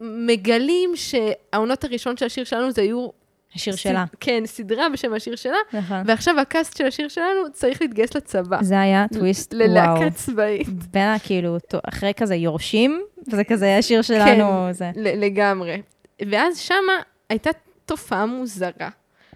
מגלים 0.00 0.90
שהעונות 0.94 1.84
הראשון 1.84 2.16
של 2.16 2.26
השיר 2.26 2.44
שלנו 2.44 2.70
זה 2.70 2.82
היו... 2.82 3.21
השיר 3.54 3.76
שלה. 3.76 4.04
כן, 4.20 4.42
סדרה 4.46 4.88
בשם 4.88 5.14
השיר 5.14 5.36
שלה, 5.36 5.56
נכון. 5.72 6.02
ועכשיו 6.06 6.40
הקאסט 6.40 6.76
של 6.76 6.86
השיר 6.86 7.08
שלנו 7.08 7.52
צריך 7.52 7.82
להתגייס 7.82 8.14
לצבא. 8.16 8.58
זה 8.62 8.80
היה 8.80 9.06
טוויסט, 9.12 9.54
וואו. 9.54 9.66
ללהקה 9.68 10.10
צבאית. 10.10 10.68
בין 10.68 11.18
כאילו, 11.18 11.56
אחרי 11.88 12.12
כזה 12.16 12.34
יורשים, 12.34 13.02
וזה 13.32 13.44
כזה 13.44 13.64
היה 13.64 13.82
שיר 13.82 14.02
שלנו, 14.02 14.68
זה. 14.72 14.90
ל- 14.96 15.24
לגמרי. 15.24 15.82
ואז 16.30 16.58
שמה 16.58 16.92
הייתה 17.28 17.50
תופעה 17.86 18.26
מוזרה, 18.26 18.88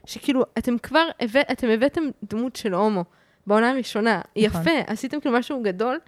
שכאילו, 0.07 0.43
אתם 0.59 0.79
כבר, 0.79 1.09
הבא, 1.21 1.41
אתם 1.53 1.69
הבאתם 1.69 2.03
דמות 2.25 2.57
של 2.57 2.75
הומו 2.75 3.05
בעונה 3.47 3.71
הראשונה, 3.71 4.21
נכון. 4.47 4.61
יפה, 4.61 4.71
עשיתם 4.87 5.21
כאילו 5.21 5.39
משהו 5.39 5.63
גדול, 5.63 5.99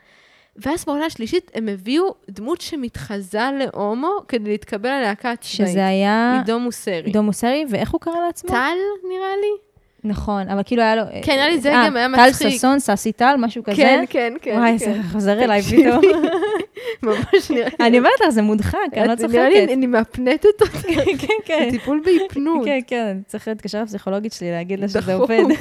ואז 0.66 0.84
בעונה 0.84 1.06
השלישית 1.06 1.50
הם 1.54 1.68
הביאו 1.68 2.14
דמות 2.30 2.60
שמתחזה 2.60 3.40
להומו 3.58 4.10
כדי 4.28 4.50
להתקבל 4.50 4.88
ללהקה 4.90 5.30
הצבאית. 5.30 5.68
שזה 5.70 5.86
היה 5.86 6.38
עידו 6.38 6.58
מוסרי. 6.58 7.02
עידו 7.04 7.22
מוסרי, 7.22 7.64
ואיך 7.70 7.90
הוא 7.90 8.00
קרא 8.00 8.20
לעצמו? 8.26 8.50
טל, 8.50 8.76
נראה 9.08 9.36
לי? 9.40 9.68
נכון, 10.04 10.48
אבל 10.48 10.60
כאילו 10.64 10.82
היה 10.82 10.96
לו... 10.96 11.02
כן, 11.22 11.32
נראה 11.32 11.48
לי 11.48 11.60
זה 11.60 11.72
אה, 11.74 11.86
גם 11.86 11.96
היה 11.96 12.08
טל 12.14 12.28
מצחיק. 12.28 12.48
ששון, 12.48 12.78
ססי 12.78 13.12
טל, 13.12 13.34
משהו 13.38 13.62
כזה. 13.64 13.76
כן, 13.76 14.04
כן, 14.10 14.32
כן. 14.42 14.56
וואי, 14.58 14.78
כן. 14.78 14.92
זה 14.92 15.08
חוזר 15.12 15.44
אליי. 15.44 15.62
פתאום. 15.62 16.00
ממש 17.02 17.50
נראה 17.50 17.68
לי. 17.80 17.86
אני 17.86 17.98
אומרת 17.98 18.12
לך, 18.24 18.30
זה 18.30 18.42
מודחק, 18.42 18.78
אני 18.92 19.08
לא 19.08 19.12
את- 19.12 19.20
נראה 19.20 19.48
לי 19.48 19.54
צוחקת. 19.56 19.72
אני 19.72 19.86
מאפנטת 19.86 20.44
אותה. 20.62 20.64
כן, 21.20 21.34
כן. 21.44 21.68
טיפול 21.70 22.02
בהיפנות. 22.04 22.64
כן, 22.64 22.78
כן, 22.86 23.16
צריך 23.26 23.48
להתקשר 23.48 23.82
לפסיכולוגית 23.82 24.32
שלי, 24.32 24.50
להגיד 24.50 24.80
לה 24.80 24.88
שזה 24.88 25.00
דחוף. 25.00 25.12
עובד. 25.12 25.42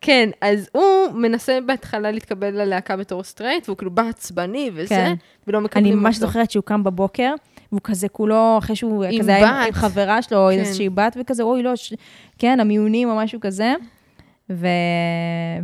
כן, 0.00 0.30
אז 0.40 0.68
הוא 0.72 0.82
מנסה 1.14 1.58
בהתחלה 1.66 2.10
להתקבל 2.10 2.62
ללהקה 2.62 2.96
בתור 2.96 3.22
סטרייט, 3.22 3.68
והוא 3.68 3.76
כאילו 3.78 3.90
בא 3.90 4.02
עצבני 4.02 4.70
וזה, 4.74 4.88
כן. 4.94 5.14
ולא 5.46 5.60
מקבלים 5.60 5.84
אני 5.86 5.94
אותו. 5.94 6.02
ממש 6.02 6.16
זוכרת 6.16 6.50
שהוא 6.50 6.64
קם 6.64 6.84
בבוקר, 6.84 7.34
והוא 7.72 7.80
כזה 7.84 8.08
כולו, 8.08 8.54
אחרי 8.58 8.76
שהוא 8.76 9.04
עם 9.04 9.20
כזה 9.20 9.34
היה 9.36 9.48
עם- 9.48 9.60
בת. 9.62 9.66
עם 9.66 9.72
חברה 9.72 10.22
שלו, 10.22 10.38
או 10.46 10.52
כן. 10.52 10.58
איזושהי 10.58 10.88
בת, 10.88 11.16
וכזה, 11.20 11.42
אוי, 11.42 11.62
לא, 11.62 11.76
ש- 11.76 11.94
כן, 12.38 12.60
המיונים 12.60 13.10
או 13.10 13.16
משהו 13.16 13.40
כזה. 13.40 13.74
ו... 14.50 14.66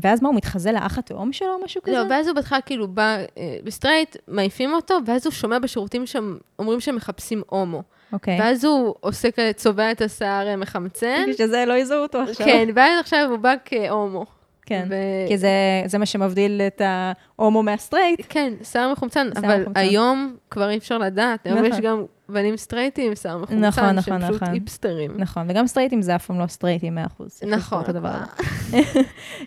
ואז 0.03 0.23
מה, 0.23 0.29
הוא 0.29 0.37
מתחזה 0.37 0.73
לאח 0.73 0.99
התאום 0.99 1.33
שלו 1.33 1.49
או 1.55 1.65
משהו 1.65 1.83
כזה? 1.83 1.97
לא, 1.97 2.03
ואז 2.11 2.27
הוא 2.29 2.35
בהתחלה 2.35 2.61
כאילו 2.61 2.89
בא 2.89 3.03
אה, 3.39 3.57
בסטרייט, 3.65 4.17
מעיפים 4.29 4.73
אותו, 4.75 4.99
ואז 5.07 5.27
הוא 5.27 5.33
שומע 5.33 5.59
בשירותים 5.59 6.07
שם, 6.07 6.37
אומרים 6.59 6.81
שהם 6.81 6.97
מחפשים 6.97 7.43
הומו. 7.49 7.83
אוקיי. 8.13 8.41
ואז 8.41 8.65
הוא 8.65 8.95
עושה 9.01 9.31
כזה, 9.31 9.51
צובע 9.57 9.91
את 9.91 10.01
השיער 10.01 10.49
אה, 10.49 10.57
מחמצן. 10.57 11.25
שזה 11.39 11.65
לא 11.67 11.75
יזהו 11.75 12.03
אותו 12.03 12.19
עכשיו. 12.21 12.47
כן, 12.47 12.69
ואז 12.75 13.01
עכשיו 13.01 13.27
הוא 13.31 13.39
בא 13.39 13.55
כהומו. 13.65 14.27
כן. 14.67 14.87
ו- 14.91 15.29
כי 15.29 15.39
זה, 15.39 15.49
זה 15.87 15.99
מה 15.99 16.07
שמבדיל 16.07 16.61
את 16.67 16.83
ההומו 16.85 17.63
מהסטרייט. 17.63 18.21
כן, 18.29 18.53
שיער 18.63 18.93
מחומצן, 18.93 19.29
אבל 19.37 19.61
מחומצן. 19.61 19.81
היום 19.81 20.37
כבר 20.51 20.71
אי 20.71 20.77
אפשר 20.77 20.99
לדעת. 20.99 21.47
היום 21.47 21.59
נכון. 21.59 21.71
יש 21.73 21.81
גם 21.81 22.05
בנים 22.29 22.57
סטרייטים 22.57 23.09
עם 23.09 23.15
שיער 23.15 23.39
מחומצן, 23.39 23.65
נכון, 23.65 23.85
שהם 23.85 23.97
נכון, 23.97 24.29
פשוט 24.29 24.43
נכון. 24.43 24.55
היפסטרים. 24.55 25.11
נכון, 25.17 25.47
וגם 25.49 25.67
סטרייטים 25.67 26.03
זה 26.03 26.17
אף 26.17 26.27
פעם 26.27 26.41
לא 26.41 26.47
סטרייטים 26.47 26.99
100%. 26.99 27.29
צריך 27.29 27.53
לזכור 27.53 27.81
נכון. 27.81 28.03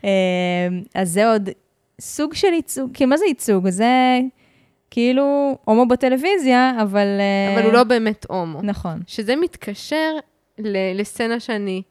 אמ, 0.03 0.81
אז 1.01 1.09
זה 1.09 1.31
עוד 1.31 1.49
סוג 2.01 2.33
של 2.33 2.53
ייצוג, 2.53 2.91
כי 2.93 3.05
מה 3.05 3.17
זה 3.17 3.25
ייצוג? 3.25 3.69
זה 3.69 4.19
כאילו 4.91 5.57
הומו 5.65 5.85
בטלוויזיה, 5.85 6.73
אבל... 6.81 7.07
אה, 7.19 7.53
אבל 7.55 7.63
הוא 7.65 7.73
לא 7.73 7.83
באמת 7.83 8.25
הומו. 8.29 8.61
נכון. 8.61 8.99
שזה 9.07 9.35
מתקשר 9.35 10.15
ל- 10.59 10.99
לסצנה 10.99 11.39
שאני 11.39 11.81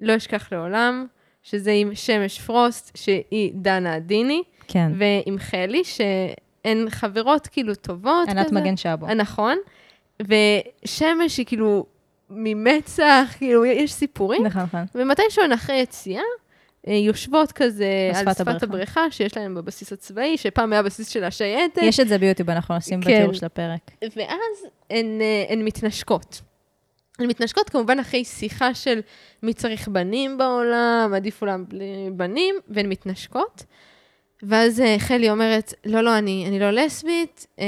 לא 0.00 0.16
אשכח 0.16 0.52
לעולם, 0.52 1.06
שזה 1.42 1.72
עם 1.72 1.94
שמש 1.94 2.40
פרוסט, 2.40 2.96
שהיא 2.96 3.52
דנה 3.54 3.94
עדיני, 3.94 4.42
כן. 4.68 4.92
ועם 4.98 5.38
חלי, 5.38 5.82
שהן 5.84 6.90
חברות 6.90 7.46
כאילו 7.46 7.74
טובות. 7.74 8.28
ענת 8.28 8.46
כזה. 8.46 8.54
מגן 8.54 8.76
שבו. 8.76 9.06
אה, 9.06 9.14
נכון. 9.14 9.56
ושמש 10.22 11.38
היא 11.38 11.46
כאילו 11.46 11.86
ממצח, 12.30 13.34
כאילו, 13.38 13.64
יש 13.64 13.92
סיפורים. 13.92 14.46
נכון, 14.46 14.62
נכון. 14.62 14.84
ומתישהו 14.94 15.44
אחרי 15.54 15.76
יציאה, 15.76 16.20
אה, 16.20 16.24
יושבות 16.86 17.52
כזה 17.52 18.10
על 18.14 18.24
שפת 18.24 18.40
הבריכה. 18.40 18.66
הבריכה, 18.66 19.10
שיש 19.10 19.36
להן 19.36 19.54
בבסיס 19.54 19.92
הצבאי, 19.92 20.36
שפעם 20.36 20.72
היה 20.72 20.82
בסיס 20.82 21.08
של 21.08 21.24
השייטת. 21.24 21.82
יש 21.82 22.00
את 22.00 22.08
זה 22.08 22.18
ביוטיוב, 22.18 22.50
אנחנו 22.50 22.76
נשים 22.76 23.00
כן. 23.00 23.10
בתיאור 23.10 23.32
של 23.32 23.46
הפרק. 23.46 23.90
ואז 24.02 24.66
הן, 24.90 25.20
אה, 25.20 25.44
הן 25.48 25.64
מתנשקות. 25.64 26.40
הן 27.18 27.26
מתנשקות 27.26 27.70
כמובן 27.70 27.98
אחרי 27.98 28.24
שיחה 28.24 28.74
של 28.74 29.00
מי 29.42 29.54
צריך 29.54 29.88
בנים 29.88 30.38
בעולם, 30.38 31.12
עדיף 31.16 31.42
אולם 31.42 31.64
בלי 31.68 32.10
בנים, 32.12 32.54
והן 32.68 32.88
מתנשקות. 32.88 33.64
ואז 34.42 34.80
אה, 34.80 34.96
חלי 34.98 35.30
אומרת, 35.30 35.74
לא, 35.84 36.00
לא, 36.00 36.18
אני, 36.18 36.44
אני 36.48 36.58
לא 36.58 36.70
לסבית, 36.70 37.46
אה, 37.58 37.66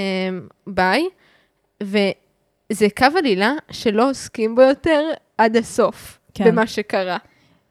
ביי. 0.66 1.08
וזה 1.82 2.12
זה 2.72 2.86
קו 2.96 3.06
עלילה 3.18 3.52
שלא 3.70 4.10
עוסקים 4.10 4.54
בו 4.54 4.62
יותר 4.62 5.10
עד 5.38 5.56
הסוף. 5.56 6.18
כן. 6.34 6.44
במה 6.44 6.66
שקרה. 6.66 7.18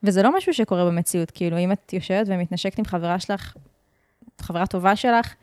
וזה 0.03 0.23
לא 0.23 0.37
משהו 0.37 0.53
שקורה 0.53 0.85
במציאות, 0.85 1.31
כאילו, 1.31 1.57
אם 1.57 1.71
את 1.71 1.93
יושבת 1.93 2.27
ומתנשקת 2.29 2.79
עם 2.79 2.85
חברה 2.85 3.19
שלך, 3.19 3.53
חברה 4.41 4.67
טובה 4.67 4.95
שלך, 4.95 5.33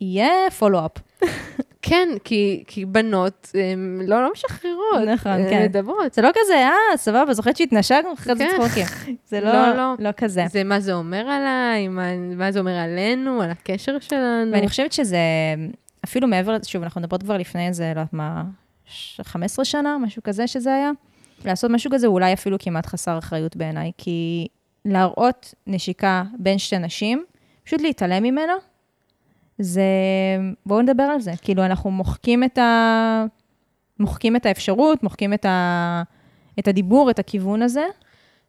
יהיה 0.00 0.50
פולו-אפ. 0.58 0.92
כן, 1.86 2.08
כי, 2.24 2.64
כי 2.66 2.84
בנות 2.84 3.50
הן 3.72 4.00
לא, 4.06 4.22
לא 4.22 4.30
משחררות. 4.32 5.08
נכון, 5.14 5.48
כן. 5.50 5.62
מדברות. 5.64 6.14
זה 6.14 6.22
לא 6.22 6.28
כזה, 6.34 6.54
אה, 6.54 6.96
סבבה, 6.96 7.34
זוכרת 7.34 7.56
שהתנשקנו, 7.56 8.12
אחרי 8.14 8.36
זה 8.36 8.44
כן. 8.44 8.56
צחוקים. 8.62 8.86
זה 9.30 9.40
לא, 9.40 9.52
לא, 9.52 9.74
לא. 9.76 9.94
לא 9.98 10.10
כזה. 10.16 10.44
זה 10.50 10.64
מה 10.64 10.80
זה 10.80 10.92
אומר 10.92 11.18
עליי, 11.28 11.88
מה, 11.88 12.16
מה 12.16 12.52
זה 12.52 12.58
אומר 12.60 12.76
עלינו, 12.78 13.42
על 13.42 13.50
הקשר 13.50 13.98
שלנו. 14.00 14.52
ואני 14.52 14.68
חושבת 14.68 14.92
שזה, 14.92 15.18
אפילו 16.04 16.28
מעבר 16.28 16.56
שוב, 16.66 16.82
אנחנו 16.82 17.00
מדברות 17.00 17.22
כבר 17.22 17.36
לפני 17.36 17.68
איזה, 17.68 17.84
לא 17.84 18.00
יודעת 18.00 18.12
מה, 18.12 18.42
ש- 18.84 19.20
15 19.20 19.64
שנה, 19.64 19.98
משהו 19.98 20.22
כזה 20.22 20.46
שזה 20.46 20.74
היה. 20.74 20.90
לעשות 21.44 21.70
משהו 21.70 21.90
כזה 21.94 22.06
הוא 22.06 22.14
אולי 22.14 22.32
אפילו 22.32 22.56
כמעט 22.58 22.86
חסר 22.86 23.18
אחריות 23.18 23.56
בעיניי, 23.56 23.92
כי 23.98 24.48
להראות 24.84 25.54
נשיקה 25.66 26.22
בין 26.38 26.58
שתי 26.58 26.78
נשים, 26.78 27.24
פשוט 27.64 27.80
להתעלם 27.80 28.22
ממנה, 28.22 28.52
זה, 29.58 29.82
בואו 30.66 30.82
נדבר 30.82 31.02
על 31.02 31.20
זה. 31.20 31.32
כאילו, 31.42 31.64
אנחנו 31.64 31.90
מוחקים 31.90 32.44
את 32.44 32.58
ה... 32.58 33.24
מוחקים 34.00 34.36
את 34.36 34.46
האפשרות, 34.46 35.02
מוחקים 35.02 35.34
את, 35.34 35.44
ה... 35.44 36.02
את 36.58 36.68
הדיבור, 36.68 37.10
את 37.10 37.18
הכיוון 37.18 37.62
הזה. 37.62 37.84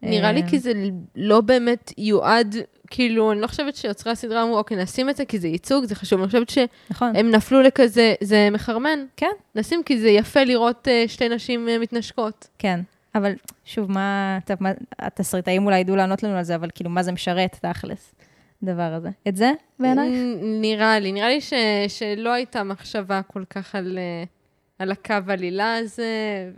נראה 0.02 0.32
לי 0.32 0.42
אה, 0.42 0.50
כי 0.50 0.60
זה 0.60 0.74
לא 1.16 1.42
באמת 1.42 1.92
יועד, 1.98 2.56
כאילו, 2.90 3.32
אני 3.32 3.42
לא 3.42 3.48
חושבת 3.48 3.76
שיוצרי 3.76 4.12
הסדרה 4.12 4.44
אמרו, 4.44 4.58
אוקיי, 4.58 4.78
נשים 4.78 5.10
את 5.10 5.16
זה 5.16 5.26
כי 5.26 5.40
זה 5.40 5.48
ייצוג, 5.48 5.86
זה 5.86 5.96
חשוב. 5.96 6.20
אני 6.20 6.28
חושבת 6.28 6.50
שהם 6.50 6.68
נכון, 6.90 7.16
נפלו 7.16 7.62
לכזה, 7.62 8.14
זה 8.24 8.50
מחרמן. 8.52 9.00
כן. 9.18 9.32
נשים 9.56 9.84
כי 9.84 10.00
זה 10.00 10.10
יפה 10.10 10.44
לראות 10.44 10.88
אה, 10.88 11.04
שתי 11.08 11.30
נשים 11.30 11.70
אה, 11.70 11.80
מתנשקות. 11.80 12.48
כן. 12.58 12.80
אבל 13.16 13.34
שוב, 13.66 13.92
מה, 13.92 14.38
טוב, 14.46 14.58
מה, 14.60 14.72
התסריטאים 15.00 15.66
אולי 15.66 15.80
ידעו 15.80 15.96
לענות 15.96 16.24
לנו 16.24 16.38
על 16.38 16.44
זה, 16.44 16.56
אבל 16.56 16.70
כאילו, 16.76 16.90
מה 16.90 17.04
זה 17.04 17.12
משרת, 17.12 17.58
תכלס, 17.62 18.16
הדבר 18.64 18.94
הזה? 18.94 19.10
את 19.28 19.36
זה, 19.36 19.52
בעינייך? 19.80 20.14
נראה 20.42 21.00
לי, 21.00 21.12
נראה 21.12 21.30
לי 21.30 21.42
ש, 21.42 21.54
שלא 21.88 22.34
הייתה 22.34 22.64
מחשבה 22.64 23.22
כל 23.22 23.44
כך 23.50 23.76
על, 23.76 24.00
על 24.80 24.92
הקו 24.92 25.16
עלילה 25.28 25.78
הזה. 25.78 26.06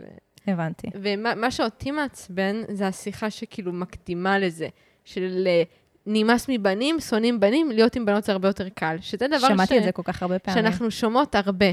ו- 0.00 0.27
הבנתי. 0.52 0.86
ומה 0.94 1.34
מה 1.34 1.50
שאותי 1.50 1.90
מעצבן, 1.90 2.62
זה 2.68 2.86
השיחה 2.86 3.30
שכאילו 3.30 3.72
מקדימה 3.72 4.38
לזה, 4.38 4.68
של 5.04 5.44
אה, 5.46 5.62
נמאס 6.06 6.46
מבנים, 6.48 7.00
שונאים 7.00 7.40
בנים, 7.40 7.70
להיות 7.70 7.96
עם 7.96 8.04
בנות 8.04 8.24
זה 8.24 8.32
הרבה 8.32 8.48
יותר 8.48 8.68
קל. 8.68 8.96
שזה 9.00 9.26
דבר 9.28 9.48
שמעתי 9.48 9.74
ש... 9.74 9.78
את 9.78 9.84
זה 9.84 9.92
כל 9.92 10.02
כך 10.02 10.22
הרבה 10.22 10.38
פעמים. 10.38 10.62
שאנחנו 10.62 10.90
שומעות 10.90 11.34
הרבה. 11.34 11.66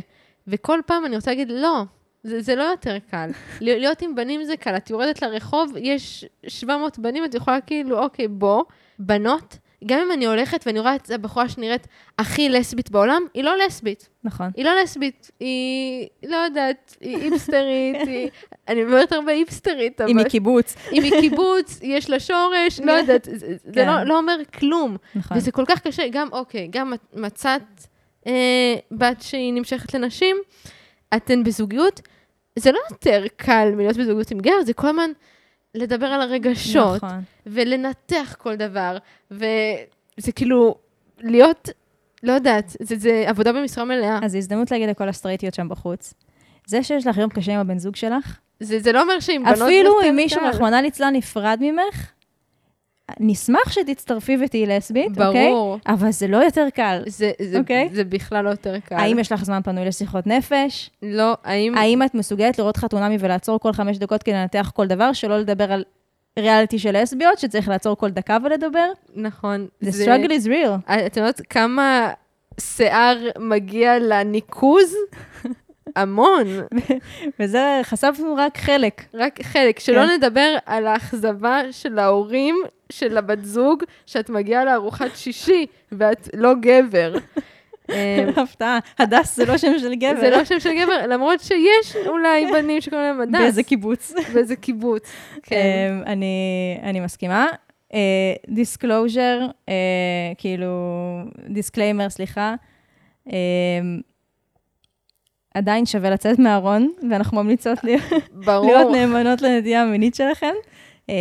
וכל 0.47 0.79
פעם 0.85 1.05
אני 1.05 1.15
רוצה 1.15 1.31
להגיד, 1.31 1.49
לא, 1.51 1.83
זה, 2.23 2.41
זה 2.41 2.55
לא 2.55 2.63
יותר 2.63 2.97
קל. 3.11 3.29
להיות 3.61 4.01
עם 4.01 4.15
בנים 4.15 4.43
זה 4.43 4.57
קל. 4.57 4.77
את 4.77 4.89
יורדת 4.89 5.21
לרחוב, 5.21 5.73
יש 5.77 6.25
700 6.47 6.99
בנים, 6.99 7.25
את 7.25 7.33
יכולה 7.33 7.61
כאילו, 7.61 7.99
אוקיי, 7.99 8.27
בוא. 8.27 8.63
בנות, 8.99 9.57
גם 9.85 9.99
אם 9.99 10.11
אני 10.11 10.25
הולכת 10.25 10.63
ואני 10.65 10.79
רואה 10.79 10.95
את 10.95 11.11
הבחורה 11.11 11.49
שנראית 11.49 11.87
הכי 12.19 12.49
לסבית 12.49 12.91
בעולם, 12.91 13.21
היא 13.33 13.43
לא 13.43 13.57
לסבית. 13.57 14.09
נכון. 14.23 14.51
היא 14.55 14.65
לא 14.65 14.81
לסבית, 14.83 15.31
היא, 15.39 16.07
לא 16.23 16.35
יודעת, 16.35 16.97
היא 17.01 17.17
איפסטרית, 17.17 18.07
היא... 18.07 18.29
אני 18.67 18.83
מדברת 18.83 19.11
הרבה 19.11 19.31
איפסטרית, 19.31 20.01
אבל... 20.01 20.09
היא 20.09 20.15
מקיבוץ. 20.15 20.75
היא 20.91 21.01
מקיבוץ, 21.01 21.79
יש 21.81 22.09
לה 22.09 22.19
שורש, 22.19 22.79
לא 22.83 22.91
יודעת, 22.91 23.23
זה, 23.23 23.47
זה 23.63 23.71
כן. 23.73 23.87
לא, 23.87 24.03
לא 24.03 24.17
אומר 24.17 24.37
כלום. 24.59 24.97
נכון. 25.15 25.37
וזה 25.37 25.51
כל 25.51 25.63
כך 25.67 25.79
קשה, 25.79 26.03
גם, 26.11 26.27
אוקיי, 26.31 26.67
גם 26.71 26.93
מצאת 27.13 27.87
אה, 28.27 28.75
בת 28.91 29.21
שהיא 29.21 29.53
נמשכת 29.53 29.93
לנשים, 29.93 30.35
אתן 31.15 31.43
בזוגיות, 31.43 32.01
זה 32.59 32.71
לא 32.71 32.79
יותר 32.91 33.23
קל 33.35 33.71
מלהיות 33.75 33.97
בזוגיות 33.97 34.31
עם 34.31 34.39
גר, 34.39 34.61
זה 34.65 34.73
כל 34.73 34.87
הזמן 34.87 35.11
לדבר 35.75 36.05
על 36.05 36.21
הרגשות, 36.21 37.03
נכון. 37.03 37.21
ולנתח 37.45 38.35
כל 38.39 38.55
דבר, 38.55 38.97
וזה 39.31 40.31
כאילו, 40.35 40.75
להיות, 41.19 41.69
לא 42.23 42.33
יודעת, 42.33 42.75
זה, 42.81 42.95
זה 42.95 43.23
עבודה 43.27 43.53
במשרה 43.53 43.85
מלאה. 43.85 44.19
אז 44.23 44.31
זו 44.31 44.37
הזדמנות 44.37 44.71
להגיד 44.71 44.89
לכל 44.89 45.09
הסטרייטיות 45.09 45.53
שם 45.53 45.69
בחוץ. 45.69 46.13
זה 46.67 46.83
שיש 46.83 47.07
לך 47.07 47.17
יום 47.17 47.29
קשה 47.29 47.53
עם 47.53 47.59
הבן 47.59 47.77
זוג 47.77 47.95
שלך, 47.95 48.39
זה, 48.59 48.79
זה 48.79 48.91
לא 48.91 49.01
אומר 49.01 49.19
שעם 49.19 49.43
בנות... 49.43 49.61
אפילו 49.61 50.01
אם 50.09 50.15
מישהו. 50.15 50.41
רחמנא 50.43 50.75
ליצלן, 50.75 51.15
נפרד 51.15 51.57
ממך, 51.61 52.11
נשמח 53.19 53.71
שתצטרפי 53.71 54.37
ותהיי 54.43 54.65
לסבית, 54.65 55.21
אוקיי? 55.21 55.49
ברור. 55.49 55.77
אבל 55.87 56.11
זה 56.11 56.27
לא 56.27 56.37
יותר 56.37 56.67
קל. 56.75 57.03
זה, 57.07 57.31
זה, 57.41 57.59
אוקיי. 57.59 57.89
זה 57.93 58.03
בכלל 58.03 58.45
לא 58.45 58.49
יותר 58.49 58.79
קל. 58.79 58.95
האם 58.95 59.19
יש 59.19 59.31
לך 59.31 59.45
זמן 59.45 59.61
פנוי 59.63 59.85
לשיחות 59.85 60.27
נפש? 60.27 60.89
לא, 61.01 61.37
האם... 61.43 61.77
האם 61.77 62.03
את 62.03 62.15
מסוגלת 62.15 62.59
לראות 62.59 62.77
חתונמי 62.77 63.17
ולעצור 63.19 63.59
כל 63.59 63.73
חמש 63.73 63.97
דקות 63.97 64.23
כדי 64.23 64.35
לנתח 64.35 64.71
כל 64.75 64.87
דבר, 64.87 65.13
שלא 65.13 65.37
לדבר 65.39 65.71
על 65.71 65.83
ריאליטי 66.39 66.79
של 66.79 67.01
לסביות, 67.01 67.39
שצריך 67.39 67.69
לעצור 67.69 67.97
כל 67.97 68.09
דקה 68.09 68.37
ולדבר? 68.43 68.89
נכון. 69.15 69.67
The 69.83 69.87
struggle 69.87 70.29
is 70.29 70.47
real. 70.47 70.91
את 71.07 71.17
יודעת 71.17 71.41
כמה 71.49 72.09
שיער 72.59 73.17
מגיע 73.39 73.99
לניקוז? 73.99 74.95
המון. 75.95 76.47
וזה, 77.39 77.79
חשפנו 77.83 78.35
רק 78.37 78.57
חלק. 78.57 79.01
רק 79.13 79.41
חלק. 79.41 79.79
שלא 79.79 80.05
כן. 80.05 80.09
נדבר 80.09 80.55
על 80.65 80.87
האכזבה 80.87 81.61
של 81.71 81.99
ההורים 81.99 82.55
של 82.91 83.17
הבת 83.17 83.43
זוג, 83.43 83.83
שאת 84.05 84.29
מגיעה 84.29 84.65
לארוחת 84.65 85.15
שישי 85.15 85.65
ואת 85.91 86.29
לא 86.33 86.53
גבר. 86.61 87.15
אה, 87.89 88.29
הפתעה, 88.35 88.79
הדס 88.99 89.35
זה 89.35 89.45
לא 89.45 89.57
שם 89.57 89.79
של 89.79 89.95
גבר. 89.95 90.19
זה 90.19 90.29
לא 90.29 90.45
שם 90.45 90.59
של 90.59 90.73
גבר, 90.73 91.07
למרות 91.07 91.39
שיש 91.39 91.95
אולי 92.07 92.45
בנים 92.51 92.81
שקוראים 92.81 93.07
להם 93.07 93.21
הדס. 93.21 93.41
באיזה 93.41 93.63
קיבוץ. 93.63 94.13
באיזה 94.33 94.55
קיבוץ. 94.55 95.11
כן. 95.43 95.55
אמ, 95.55 96.03
אני, 96.05 96.35
אני 96.83 96.99
מסכימה. 96.99 97.47
disclosure, 98.49 99.39
כאילו, 100.37 100.69
disclaimer, 101.49 102.09
סליחה. 102.09 102.55
עדיין 105.55 105.85
שווה 105.85 106.09
לצאת 106.09 106.39
מהארון, 106.39 106.91
ואנחנו 107.09 107.43
ממליצות 107.43 107.83
להיות, 107.83 108.91
נאמנות 108.91 109.41
לנטייה 109.41 109.81
המינית 109.81 110.15
שלכם. 110.15 110.53
אמ, 111.09 111.15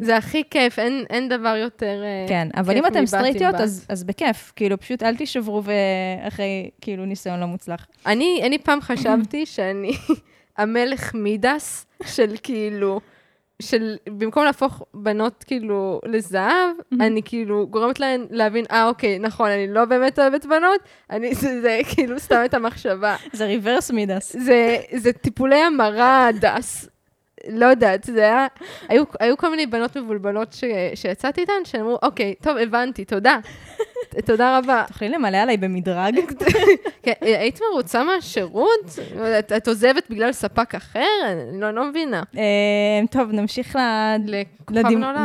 זה 0.00 0.16
הכי 0.16 0.42
כיף, 0.50 0.78
אין, 0.78 1.04
אין 1.10 1.28
דבר 1.28 1.56
יותר... 1.56 2.02
אה, 2.04 2.28
כן, 2.28 2.48
אבל 2.56 2.76
אם 2.76 2.86
אתם 2.86 3.06
סטרייטיות. 3.06 3.54
אז, 3.54 3.86
אז 3.88 4.04
בכיף. 4.04 4.52
כאילו, 4.56 4.80
פשוט 4.80 5.02
אל 5.02 5.16
תישברו 5.16 5.62
אחרי, 6.28 6.70
כאילו, 6.80 7.04
ניסיון 7.04 7.40
לא 7.40 7.46
מוצלח. 7.46 7.86
אני, 8.06 8.40
אני 8.46 8.58
פעם 8.58 8.80
חשבתי 8.80 9.46
שאני 9.46 9.92
המלך 10.58 11.14
מידס 11.14 11.86
של 12.06 12.34
כאילו, 12.42 13.00
של 13.64 13.96
במקום 14.06 14.44
להפוך 14.44 14.82
בנות 14.94 15.44
כאילו 15.44 16.00
לזהב, 16.06 16.70
אני 17.00 17.22
כאילו 17.24 17.66
גורמת 17.66 18.00
להן 18.00 18.26
להבין, 18.30 18.64
אה, 18.70 18.88
אוקיי, 18.88 19.18
נכון, 19.18 19.50
אני 19.50 19.66
לא 19.68 19.84
באמת 19.84 20.18
אוהבת 20.18 20.46
בנות, 20.46 20.80
אני, 21.10 21.34
זה, 21.34 21.60
זה 21.62 21.80
כאילו 21.94 22.18
סתם 22.18 22.42
את 22.44 22.54
המחשבה. 22.54 23.16
זה 23.32 23.44
ריברס 23.44 23.90
מידס. 23.90 24.36
זה, 24.36 24.76
זה 24.92 25.12
טיפולי 25.12 25.58
המרה 25.58 26.28
דס. 26.40 26.88
לא 27.48 27.66
יודעת, 27.66 28.04
זה 28.04 28.20
היה... 28.20 28.46
היו, 28.88 29.04
היו 29.20 29.36
כל 29.36 29.50
מיני 29.50 29.66
בנות 29.66 29.96
מבולבלות 29.96 30.52
ש, 30.52 30.64
שיצאתי 30.94 31.40
איתן, 31.40 31.52
שאמרו, 31.64 31.98
אוקיי, 32.02 32.34
טוב, 32.40 32.56
הבנתי, 32.56 33.04
תודה. 33.04 33.38
תודה 34.26 34.58
רבה. 34.58 34.84
תוכלי 34.88 35.08
למלא 35.08 35.36
עליי 35.36 35.56
במדרג? 35.56 36.20
כן, 37.02 37.12
היית 37.20 37.60
מרוצה 37.72 38.04
מהשירות? 38.04 38.98
את, 39.38 39.52
את 39.52 39.68
עוזבת 39.68 40.10
בגלל 40.10 40.32
ספק 40.32 40.74
אחר? 40.74 41.00
אני 41.24 41.60
לא, 41.60 41.70
לא 41.70 41.90
מבינה. 41.90 42.22
אמ, 42.34 43.06
טוב, 43.10 43.32
נמשיך. 43.32 43.78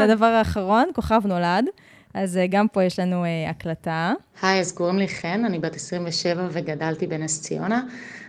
לדבר 0.02 0.26
האחרון, 0.26 0.90
כוכב 0.96 1.22
נולד. 1.26 1.66
אז 2.14 2.38
אה, 2.38 2.48
גם 2.48 2.68
פה 2.68 2.84
יש 2.84 3.00
לנו 3.00 3.26
אה, 3.26 3.50
הקלטה. 3.50 4.14
היי, 4.42 4.60
אז 4.60 4.72
קוראים 4.72 4.98
לי 4.98 5.08
חן, 5.08 5.46
אני 5.46 5.60
בת 5.60 5.76
27 5.76 6.48
וגדלתי 6.52 7.08
בנס 7.08 7.42
ציונה. 7.42 7.82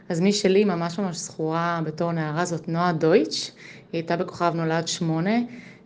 אז 0.08 0.20
מי 0.20 0.32
שלי 0.32 0.64
ממש 0.64 0.98
ממש 0.98 1.16
זכורה 1.16 1.80
בתור 1.84 2.12
נערה 2.12 2.44
זאת 2.44 2.68
נועה 2.68 2.92
דויטש. 2.92 3.50
היא 3.92 3.98
הייתה 4.00 4.16
בכוכב 4.16 4.52
נולד 4.54 4.88
שמונה, 4.88 5.36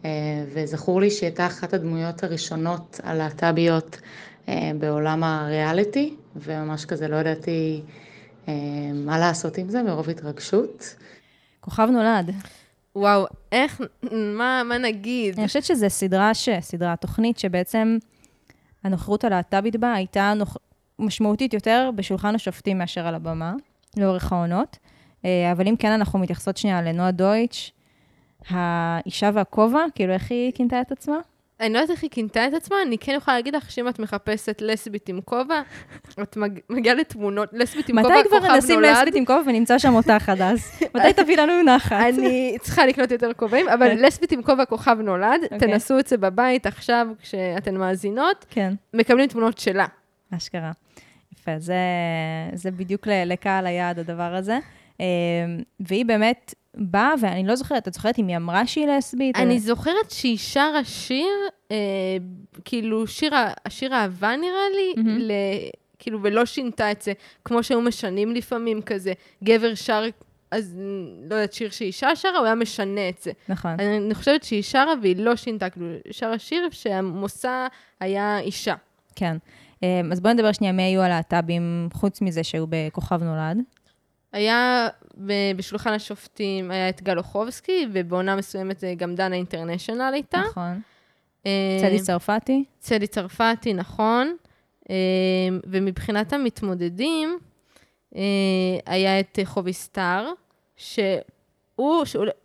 אה, 0.05 0.11
וזכור 0.55 1.01
לי 1.01 1.11
שהיא 1.11 1.27
הייתה 1.27 1.47
אחת 1.47 1.75
הדמויות 1.75 2.25
הראשונות 2.25 3.01
הלהט"ביות 3.03 4.01
אה, 4.49 4.71
בעולם 4.79 5.25
הריאליטי, 5.25 6.15
וממש 6.37 6.85
כזה 6.85 7.09
לא 7.09 7.17
ידעתי 7.17 7.83
אה, 8.49 8.55
מה 8.95 9.19
לעשות 9.19 9.59
עם 9.59 9.69
זה 9.69 9.83
מרוב 9.83 10.11
התרגשות. 10.11 10.95
כוכב 11.61 11.89
נולד. 11.93 12.31
וואו, 12.97 13.27
איך, 13.53 13.81
מה, 14.13 14.63
מה 14.65 14.79
נגיד? 14.79 15.39
אני 15.39 15.47
חושבת 15.47 15.65
שזו 15.65 15.87
סדרה, 15.91 16.35
ש... 16.35 16.49
סדרה, 16.61 16.97
תוכנית 16.97 17.39
שבעצם 17.39 17.99
הנוכחות 18.85 19.25
הלהט"בית 19.25 19.77
בה 19.77 19.93
הייתה 19.93 20.33
נוכ... 20.37 20.57
משמעותית 20.99 21.55
יותר 21.55 21.91
בשולחן 21.95 22.35
השופטים 22.35 22.79
מאשר 22.79 23.07
על 23.07 23.15
הבמה, 23.15 23.53
לאורך 23.97 24.33
העונות. 24.33 24.79
אבל 25.23 25.69
אם 25.69 25.77
כן, 25.77 25.93
אנחנו 25.93 26.19
מתייחסות 26.19 26.57
שנייה 26.57 26.83
לנועה 26.83 27.11
דויטש, 27.11 27.73
האישה 28.49 29.31
והכובע, 29.35 29.85
כאילו 29.95 30.13
איך 30.13 30.31
היא 30.31 30.53
כינתה 30.55 30.81
את 30.81 30.93
עצמה? 30.93 31.17
אני 31.61 31.73
לא 31.73 31.79
יודעת 31.79 31.91
איך 31.91 32.03
היא 32.03 32.11
כינתה 32.11 32.47
את 32.47 32.55
עצמה, 32.55 32.77
אני 32.87 32.99
כן 32.99 33.13
יכולה 33.17 33.37
להגיד 33.37 33.57
לך 33.57 33.71
שאם 33.71 33.89
את 33.89 33.99
מחפשת 33.99 34.63
לסבית 34.63 35.09
עם 35.09 35.21
כובע, 35.21 35.61
את 36.23 36.37
מג... 36.37 36.61
מגיעה 36.71 36.95
לתמונות, 36.95 37.49
לסבית 37.53 37.89
עם 37.89 37.97
מתי 37.97 38.09
כובע, 38.09 38.23
כבר 38.29 38.41
כוכב 38.41 38.57
נשים 38.57 38.75
נולד. 38.81 38.97
לסבית 38.97 39.15
עם 39.15 39.25
כובע 39.25 39.41
ונמצא 39.47 39.79
שם 39.79 39.95
אותך 39.95 40.29
עד 40.29 40.43
אז? 40.43 40.83
מתי 40.95 41.13
תביא 41.13 41.37
לנו 41.37 41.63
נחת? 41.63 41.97
אני 42.15 42.57
צריכה 42.61 42.87
לקנות 42.87 43.11
יותר 43.11 43.33
כובעים, 43.33 43.69
אבל 43.69 43.89
כן. 43.89 43.99
לסבית 43.99 44.33
עם 44.33 44.43
כובע 44.43 44.65
כוכב 44.65 44.97
נולד, 45.01 45.41
אוקיי. 45.43 45.59
תנסו 45.59 45.99
את 45.99 46.07
זה 46.07 46.17
בבית 46.17 46.67
עכשיו, 46.67 47.07
כשאתן 47.23 47.77
מאזינות, 47.77 48.47
כן, 48.51 48.75
מקבלים 48.95 49.27
תמונות 49.27 49.59
שלה. 49.59 49.87
אשכרה. 50.37 50.71
יפה, 51.33 51.59
זה, 51.59 51.77
זה 52.53 52.71
בדיוק 52.71 53.07
לקהל 53.27 53.67
היעד 53.67 53.99
הדבר 53.99 54.35
הזה. 54.35 54.59
אה, 55.01 55.05
והיא 55.81 56.05
באמת 56.05 56.55
באה, 56.77 57.13
ואני 57.21 57.47
לא 57.47 57.57
זוכרת, 57.57 57.89
את 57.89 57.95
זוכרת 57.95 58.19
אם 58.19 58.29
היא 58.29 58.37
אמרה 58.37 58.67
שהיא 58.67 58.87
לסבית? 58.87 59.37
אני 59.37 59.55
או- 59.55 59.59
זוכרת 59.61 60.11
שהיא 60.11 60.39
שרה 60.39 60.85
שיר, 60.85 61.27
אה, 61.71 61.77
כאילו 62.65 63.07
שיר, 63.07 63.33
השיר 63.67 63.95
אהבה 63.95 64.37
נראה 64.37 64.69
לי, 64.77 65.03
מהמם. 65.03 65.19
ל, 65.19 65.33
כאילו, 65.99 66.19
ולא 66.23 66.45
שינתה 66.47 66.91
את 66.93 67.03
זה, 67.03 67.13
כמו 67.45 67.63
שהיו 67.63 67.81
משנים 67.81 68.35
לפעמים 68.35 68.83
כזה, 68.83 69.13
גבר 69.45 69.75
שר, 69.75 70.05
אז 70.51 70.77
לא 71.31 71.35
יודעת, 71.35 71.53
שיר 71.53 71.71
שאישה 71.71 72.17
שרה, 72.17 72.39
הוא 72.39 72.47
היה 72.47 72.55
משנה 72.55 73.09
את 73.09 73.19
זה. 73.23 73.33
נכון, 73.49 73.71
אני, 73.71 73.97
אני 73.97 74.15
חושבת 74.15 74.43
שהיא 74.43 74.63
שרה 74.63 74.93
והיא 75.03 75.17
לא 75.17 75.37
שינתה, 75.37 75.71
כאילו, 75.71 75.87
שרה 76.11 76.39
שיר 76.39 76.69
שהמושא 76.71 77.67
היה 78.01 78.39
אישה. 78.39 78.75
כן. 79.17 79.37
אה, 79.83 80.01
אז 80.13 80.21
בואי 80.21 80.35
נדבר 80.35 80.53
שנייה 80.53 80.73
מי 80.73 80.83
היו 80.83 81.03
הלהט"בים, 81.03 81.89
חוץ 81.93 82.21
מזה 82.21 82.45
שהיו 82.45 82.65
בכוכב 82.69 83.23
נולד. 83.23 83.59
היה 84.35 84.89
בשולחן 85.57 85.93
השופטים, 85.93 86.71
היה 86.71 86.89
את 86.89 87.03
גל 87.03 87.19
אוחובסקי, 87.19 87.87
ובעונה 87.93 88.37
מסוימת 88.37 88.79
זה 88.79 88.95
גם 88.97 89.15
דנה 89.15 89.37
אינטרנשיונל 89.37 90.11
הייתה. 90.13 90.43
נכון. 90.51 90.81
אה, 91.47 91.79
צדי 91.81 92.01
צרפתי? 92.01 92.65
צדי 92.79 93.07
צרפתי, 93.07 93.75
נכון. 93.75 94.37
אה, 94.91 94.97
ומבחינת 95.67 96.33
המתמודדים, 96.33 97.39
אה, 98.17 98.21
היה 98.87 99.21
את 99.21 99.39
אה, 99.39 99.45
חובי 99.45 99.73
סטאר, 99.73 100.33
שהוא, 100.77 102.05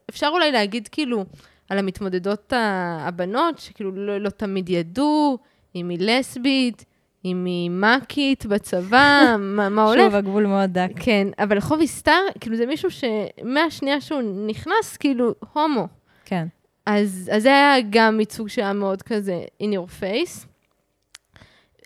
אפשר 0.09 0.27
אולי 0.31 0.51
להגיד 0.51 0.87
כאילו 0.87 1.25
על 1.69 1.77
המתמודדות 1.77 2.53
הבנות, 2.99 3.59
שכאילו 3.59 3.91
לא, 3.91 4.17
לא 4.17 4.29
תמיד 4.29 4.69
ידעו 4.69 5.37
אם 5.75 5.89
היא 5.89 5.97
לסבית, 6.01 6.85
אם 7.25 7.45
היא 7.45 7.69
מאקית 7.69 8.45
בצבא, 8.45 9.35
מה, 9.39 9.69
מה 9.69 9.83
הולך. 9.83 10.01
שוב, 10.01 10.15
הגבול 10.15 10.45
מאוד 10.45 10.69
דק. 10.69 10.89
כן, 10.95 11.27
אבל 11.39 11.59
חובי 11.59 11.87
סטאר, 11.87 12.21
כאילו 12.39 12.55
זה 12.55 12.65
מישהו 12.65 12.89
שמהשנייה 12.91 14.01
שהוא 14.01 14.21
נכנס, 14.47 14.97
כאילו, 14.97 15.33
הומו. 15.53 15.87
כן. 16.25 16.47
אז, 16.85 17.29
אז 17.33 17.43
זה 17.43 17.49
היה 17.49 17.75
גם 17.89 18.19
ייצוג 18.19 18.47
שהיה 18.47 18.73
מאוד 18.73 19.01
כזה 19.01 19.43
in 19.63 19.65
your 19.65 20.01
face. 20.01 20.45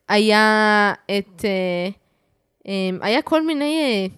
היה 0.10 0.94
את... 1.06 1.46
אה, 1.46 1.90
אה, 2.68 3.08
היה 3.08 3.22
כל 3.22 3.46
מיני 3.46 3.82
אה, 3.84 4.16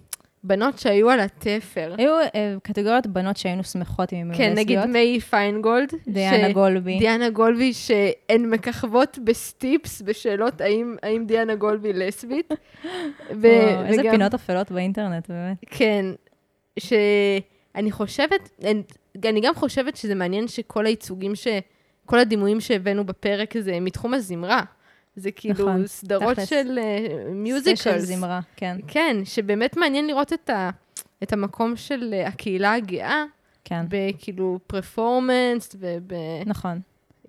בנות 0.47 0.79
שהיו 0.79 1.09
על 1.09 1.19
התפר. 1.19 1.95
היו 1.97 2.11
אה, 2.35 2.55
קטגוריות 2.63 3.07
בנות 3.07 3.37
שהיינו 3.37 3.63
שמחות 3.63 4.13
אם 4.13 4.17
הן 4.31 4.37
כן, 4.37 4.53
נגיד 4.55 4.77
לסביות. 4.77 4.93
מיי 4.93 5.19
פיינגולד. 5.19 5.91
דיאנה 6.07 6.51
גולבי. 6.51 6.99
דיאנה 6.99 7.29
גולבי, 7.29 7.73
שהן 7.73 8.45
מככבות 8.49 9.19
בסטיפס 9.23 10.01
בשאלות 10.01 10.61
האם, 10.61 10.95
דיאנה 11.25 11.55
גולבי 11.55 11.93
לסבית. 11.93 12.53
איזה 13.85 14.01
פינות 14.11 14.33
אפלות 14.33 14.71
באינטרנט, 14.71 15.29
באמת. 15.29 15.57
כן, 15.65 16.05
שאני 16.79 17.91
חושבת, 17.91 18.49
אני- 19.25 19.41
גם 19.41 19.55
חושבת 19.55 19.95
שזה 19.95 20.15
מעניין 20.15 20.47
שכל 20.47 20.85
הייצוגים. 20.85 21.33
כל 22.05 22.19
הדימויים 22.19 22.59
שהבאנו 22.61 23.05
בפרק 23.05 23.57
זה 23.57 23.79
מתחום 23.79 24.13
הזמרה. 24.13 24.61
זה 25.15 25.31
כאילו 25.31 25.53
נכון, 25.53 25.87
סדרות 25.87 26.33
תכלס. 26.33 26.49
של 26.49 26.55
ספיישל 26.55 27.29
musicals. 27.29 28.03
זמרה, 28.03 28.39
כן, 28.55 28.77
כן, 28.87 29.17
שבאמת 29.23 29.77
מעניין 29.77 30.07
לראות 30.07 30.33
את, 30.33 30.49
ה... 30.49 30.69
את 31.23 31.33
המקום 31.33 31.75
של 31.75 32.13
אה, 32.13 32.27
הקהילה 32.27 32.73
הגאה, 32.73 33.23
כן. 33.63 33.85
בכאילו 33.89 34.59
פרפורמנס, 34.67 35.75
וב... 35.79 36.07
נכון, 36.45 36.79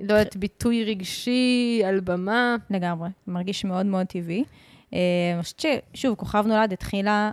לא 0.00 0.14
יודעת, 0.14 0.36
ביטוי 0.36 0.84
רגשי 0.84 1.82
על 1.84 2.00
במה. 2.00 2.56
לגמרי. 2.70 3.08
מרגיש 3.26 3.64
מאוד 3.64 3.86
מאוד 3.86 4.06
טבעי. 4.06 4.44
אה, 4.94 4.98
אני 5.34 5.42
חושבת 5.42 5.64
ששוב, 5.94 6.14
כוכב 6.14 6.44
נולד 6.46 6.72
התחילה 6.72 7.30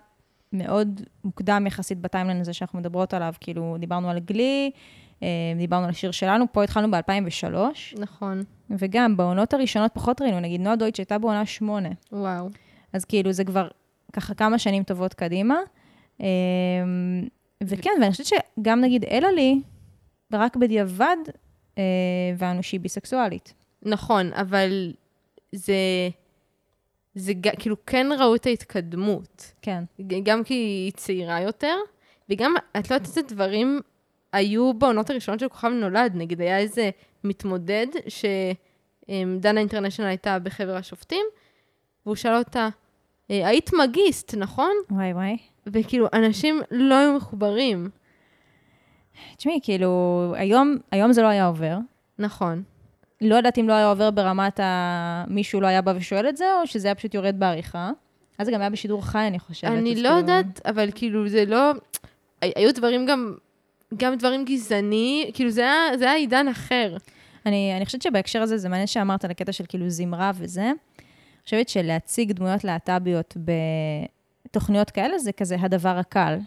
מאוד 0.53 1.01
מוקדם 1.23 1.67
יחסית 1.67 1.99
בטיימליין 1.99 2.41
הזה 2.41 2.53
שאנחנו 2.53 2.79
מדברות 2.79 3.13
עליו. 3.13 3.33
כאילו, 3.39 3.75
דיברנו 3.79 4.09
על 4.09 4.19
גלי, 4.19 4.71
אה, 4.73 4.79
דיברנו 5.57 5.83
על 5.83 5.89
השיר 5.89 6.11
שלנו, 6.11 6.45
פה 6.51 6.63
התחלנו 6.63 6.91
ב-2003, 6.91 7.55
נכון, 7.99 8.43
וגם 8.69 9.17
בעונות 9.17 9.53
הראשונות 9.53 9.91
פחות 9.93 10.21
ראינו, 10.21 10.39
נגיד 10.39 10.61
נועה 10.61 10.75
דויטש 10.75 10.99
הייתה 10.99 11.17
בעונה 11.17 11.45
שמונה. 11.45 11.89
וואו. 12.11 12.49
אז 12.93 13.05
כאילו, 13.05 13.31
זה 13.31 13.43
כבר 13.43 13.67
ככה 14.13 14.33
כמה 14.33 14.59
שנים 14.59 14.83
טובות 14.83 15.13
קדימה. 15.13 15.55
אמ, 16.19 16.25
וכן, 17.63 17.89
ואני 18.01 18.11
חושבת 18.11 18.27
שגם 18.27 18.81
נגיד 18.81 19.05
אלה 19.05 19.31
לי, 19.31 19.61
רק 20.33 20.55
בדיעבד, 20.55 21.17
אה, 21.77 21.83
הבנו 22.33 22.63
שהיא 22.63 22.79
ביסקסואלית. 22.79 23.53
נכון, 23.81 24.33
אבל 24.33 24.93
זה... 25.51 25.75
זה 27.15 27.33
כאילו 27.59 27.85
כן 27.85 28.07
ראו 28.19 28.35
את 28.35 28.45
ההתקדמות. 28.45 29.53
כן, 29.61 29.83
גם 30.23 30.43
כי 30.43 30.53
היא 30.53 30.91
צעירה 30.91 31.41
יותר, 31.41 31.75
וגם, 32.29 32.53
את 32.79 32.91
לא 32.91 32.95
יודעת 32.95 33.07
איזה 33.07 33.21
דברים 33.21 33.79
היו 34.33 34.73
בעונות 34.73 35.09
הראשונות 35.09 35.39
של 35.39 35.47
כוכב 35.49 35.67
נולד. 35.67 36.11
נגיד, 36.15 36.41
היה 36.41 36.57
איזה 36.57 36.89
מתמודד 37.23 37.87
שדנה 38.07 39.59
אינטרנשיונל 39.59 40.09
הייתה 40.09 40.39
בחבר 40.39 40.75
השופטים, 40.75 41.25
והוא 42.05 42.15
שאל 42.15 42.35
אותה, 42.35 42.69
"אה, 43.31 43.47
היית 43.47 43.69
מגיסט, 43.73 44.35
נכון? 44.37 44.71
וואי 44.91 45.13
וואי. 45.13 45.37
וכאילו, 45.67 46.07
אנשים 46.13 46.61
לא 46.71 46.95
היו 46.95 47.13
מחוברים. 47.13 47.89
תשמעי, 49.37 49.59
כאילו, 49.63 49.89
היום, 50.37 50.77
היום 50.91 51.13
זה 51.13 51.21
לא 51.21 51.27
היה 51.27 51.45
עובר. 51.45 51.77
נכון. 52.19 52.63
לא 53.21 53.35
יודעת 53.35 53.57
אם 53.57 53.67
לא 53.67 53.73
היה 53.73 53.89
עובר 53.89 54.11
ברמת 54.11 54.59
ה... 54.59 55.23
מישהו 55.27 55.61
לא 55.61 55.67
היה 55.67 55.81
בא 55.81 55.93
ושואל 55.95 56.29
את 56.29 56.37
זה, 56.37 56.45
או 56.61 56.67
שזה 56.67 56.87
היה 56.87 56.95
פשוט 56.95 57.13
יורד 57.13 57.35
בעריכה. 57.39 57.91
אז 58.37 58.45
זה 58.45 58.51
גם 58.51 58.61
היה 58.61 58.69
בשידור 58.69 59.05
חי, 59.05 59.27
אני 59.27 59.39
חושבת. 59.39 59.71
אני 59.71 59.89
לא 59.89 60.09
כאילו- 60.09 60.09
יודעת, 60.17 60.61
אבל 60.65 60.89
כאילו, 60.95 61.27
זה 61.29 61.45
לא... 61.45 61.71
הי- 62.41 62.51
היו 62.55 62.73
דברים 62.73 63.05
גם, 63.05 63.35
גם 63.97 64.15
דברים 64.15 64.45
גזעני, 64.45 65.31
כאילו, 65.33 65.49
זה 65.49 65.61
היה, 65.61 65.97
זה 65.97 66.05
היה 66.05 66.13
עידן 66.13 66.47
אחר. 66.47 66.97
אני, 67.45 67.73
אני 67.77 67.85
חושבת 67.85 68.01
שבהקשר 68.01 68.41
הזה, 68.41 68.57
זה 68.57 68.69
מעניין 68.69 68.87
שאמרת 68.87 69.25
על 69.25 69.31
הקטע 69.31 69.51
של 69.51 69.63
כאילו 69.67 69.89
זמרה 69.89 70.31
וזה. 70.35 70.61
אני 70.63 71.45
חושבת 71.45 71.69
שלהציג 71.69 72.31
דמויות 72.31 72.63
להט"ביות 72.63 73.37
בתוכניות 74.45 74.89
כאלה, 74.91 75.19
זה 75.19 75.31
כזה 75.31 75.55
הדבר 75.59 75.97
הקל. 75.97 76.37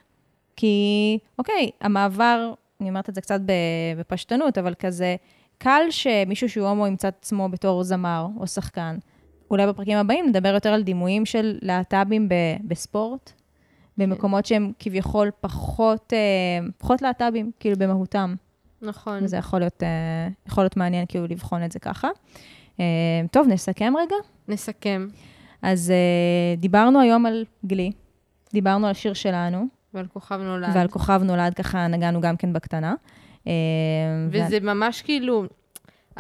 כי, 0.56 1.18
אוקיי, 1.38 1.70
המעבר, 1.80 2.52
אני 2.80 2.88
אומרת 2.88 3.09
את 3.09 3.14
זה 3.14 3.20
קצת 3.20 3.40
בפשטנות, 3.98 4.59
אבל 4.59 4.74
כזה, 4.74 5.16
קל 5.59 5.82
שמישהו 5.90 6.48
שהוא 6.48 6.68
הומו 6.68 6.87
ימצא 6.87 7.09
את 7.09 7.16
עצמו 7.18 7.48
בתור 7.48 7.82
זמר 7.82 8.26
או 8.40 8.46
שחקן. 8.46 8.98
אולי 9.50 9.66
בפרקים 9.66 9.98
הבאים 9.98 10.26
נדבר 10.28 10.48
יותר 10.48 10.70
על 10.72 10.82
דימויים 10.82 11.26
של 11.26 11.59
להט"בים 11.62 12.28
בספורט, 12.64 13.32
במקומות 13.98 14.46
שהם 14.46 14.72
כביכול 14.78 15.30
פחות, 15.40 16.12
אה, 16.12 16.66
פחות 16.78 17.02
להט"בים, 17.02 17.50
כאילו 17.61 17.76
במהותם. 17.78 18.35
נכון. 18.82 19.24
וזה 19.24 19.37
יכול 19.37 19.59
להיות, 19.59 19.82
אה, 19.82 20.28
יכול 20.46 20.64
להיות 20.64 20.76
מעניין 20.76 21.04
כאילו 21.09 21.26
לבחון 21.26 21.64
את 21.64 21.72
זה 21.72 21.78
ככה. 21.78 22.09
אה, 22.80 22.85
טוב, 23.30 23.48
נסכם 23.48 23.94
רגע. 23.98 24.16
נסכם. 24.48 25.09
אז 25.62 25.92
דיברנו 26.56 27.00
היום 27.00 27.26
על 27.26 27.44
גלי, 27.66 27.92
דיברנו 28.52 28.87
על 28.87 28.94
שיר 28.94 29.12
שלנו, 29.12 29.66
ועל 29.94 30.06
כוכב 30.06 30.40
נולד. 30.42 30.68
ועל 30.74 30.88
כוכב 30.88 31.20
נולד, 31.24 31.54
ככה 31.54 31.87
נגענו 31.87 32.20
גם 32.20 32.37
כן 32.37 32.52
בקטנה. 32.52 32.94
וזה 34.30 34.61
ממש 34.61 35.02
כאילו, 35.02 35.44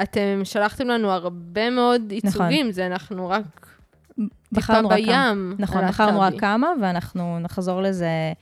אתם 0.02 0.40
שלחתם 0.44 0.86
לנו 0.86 1.10
הרבה 1.10 1.70
מאוד 1.70 2.12
ייצוגים, 2.12 2.72
זה 2.72 2.86
אנחנו 2.86 3.28
רק 3.28 3.75
בחרנו 4.52 4.88
רק 4.88 4.98
כמה. 5.04 5.32
בים. 5.34 5.54
נכון, 5.58 5.78
הלהט"בי. 5.78 5.92
בחרנו 5.92 6.20
רק 6.20 6.40
כמה, 6.40 6.68
ואנחנו 6.82 7.38
נחזור 7.40 7.82
לזה, 7.82 8.32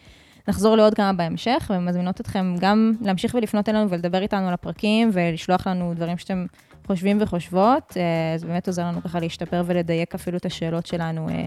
נחזור 0.49 0.77
לעוד 0.77 0.95
כמה 0.95 1.13
בהמשך, 1.13 1.71
ומזמינות 1.75 2.21
אתכם 2.21 2.55
גם 2.61 2.93
להמשיך 3.01 3.35
ולפנות 3.35 3.69
אלינו 3.69 3.91
ולדבר 3.91 4.23
איתנו 4.23 4.49
על 4.49 4.55
הפרקים, 4.55 5.11
ולשלוח 5.13 5.67
לנו 5.67 5.95
דברים 5.95 6.19
שאתם 6.19 6.47
חושבים 6.87 7.19
וחושבות. 7.21 7.97
אה, 7.97 8.39
זה 8.39 8.47
באמת 8.47 8.67
עוזר 8.67 8.83
לנו 8.83 9.03
ככה 9.03 9.21
להשתפר 9.21 9.63
ולדייק 9.67 10.15
אפילו 10.15 10.37
את 10.37 10.47
השאלות 10.47 10.87
שלנו 10.87 11.29
אה, 11.29 11.45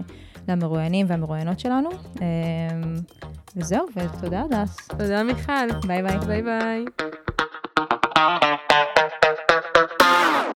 למרואיינים 0.48 1.06
והמרואיינות 1.08 1.60
שלנו. 1.60 1.90
אה, 2.22 2.26
וזהו, 3.56 3.86
ותודה, 3.96 4.42
הדס. 4.42 4.88
תודה, 4.88 5.22
מיכל. 5.22 5.52
ביי 5.86 6.02
ביי. 6.02 6.18
ביי 6.26 6.42
ביי. 6.42 6.84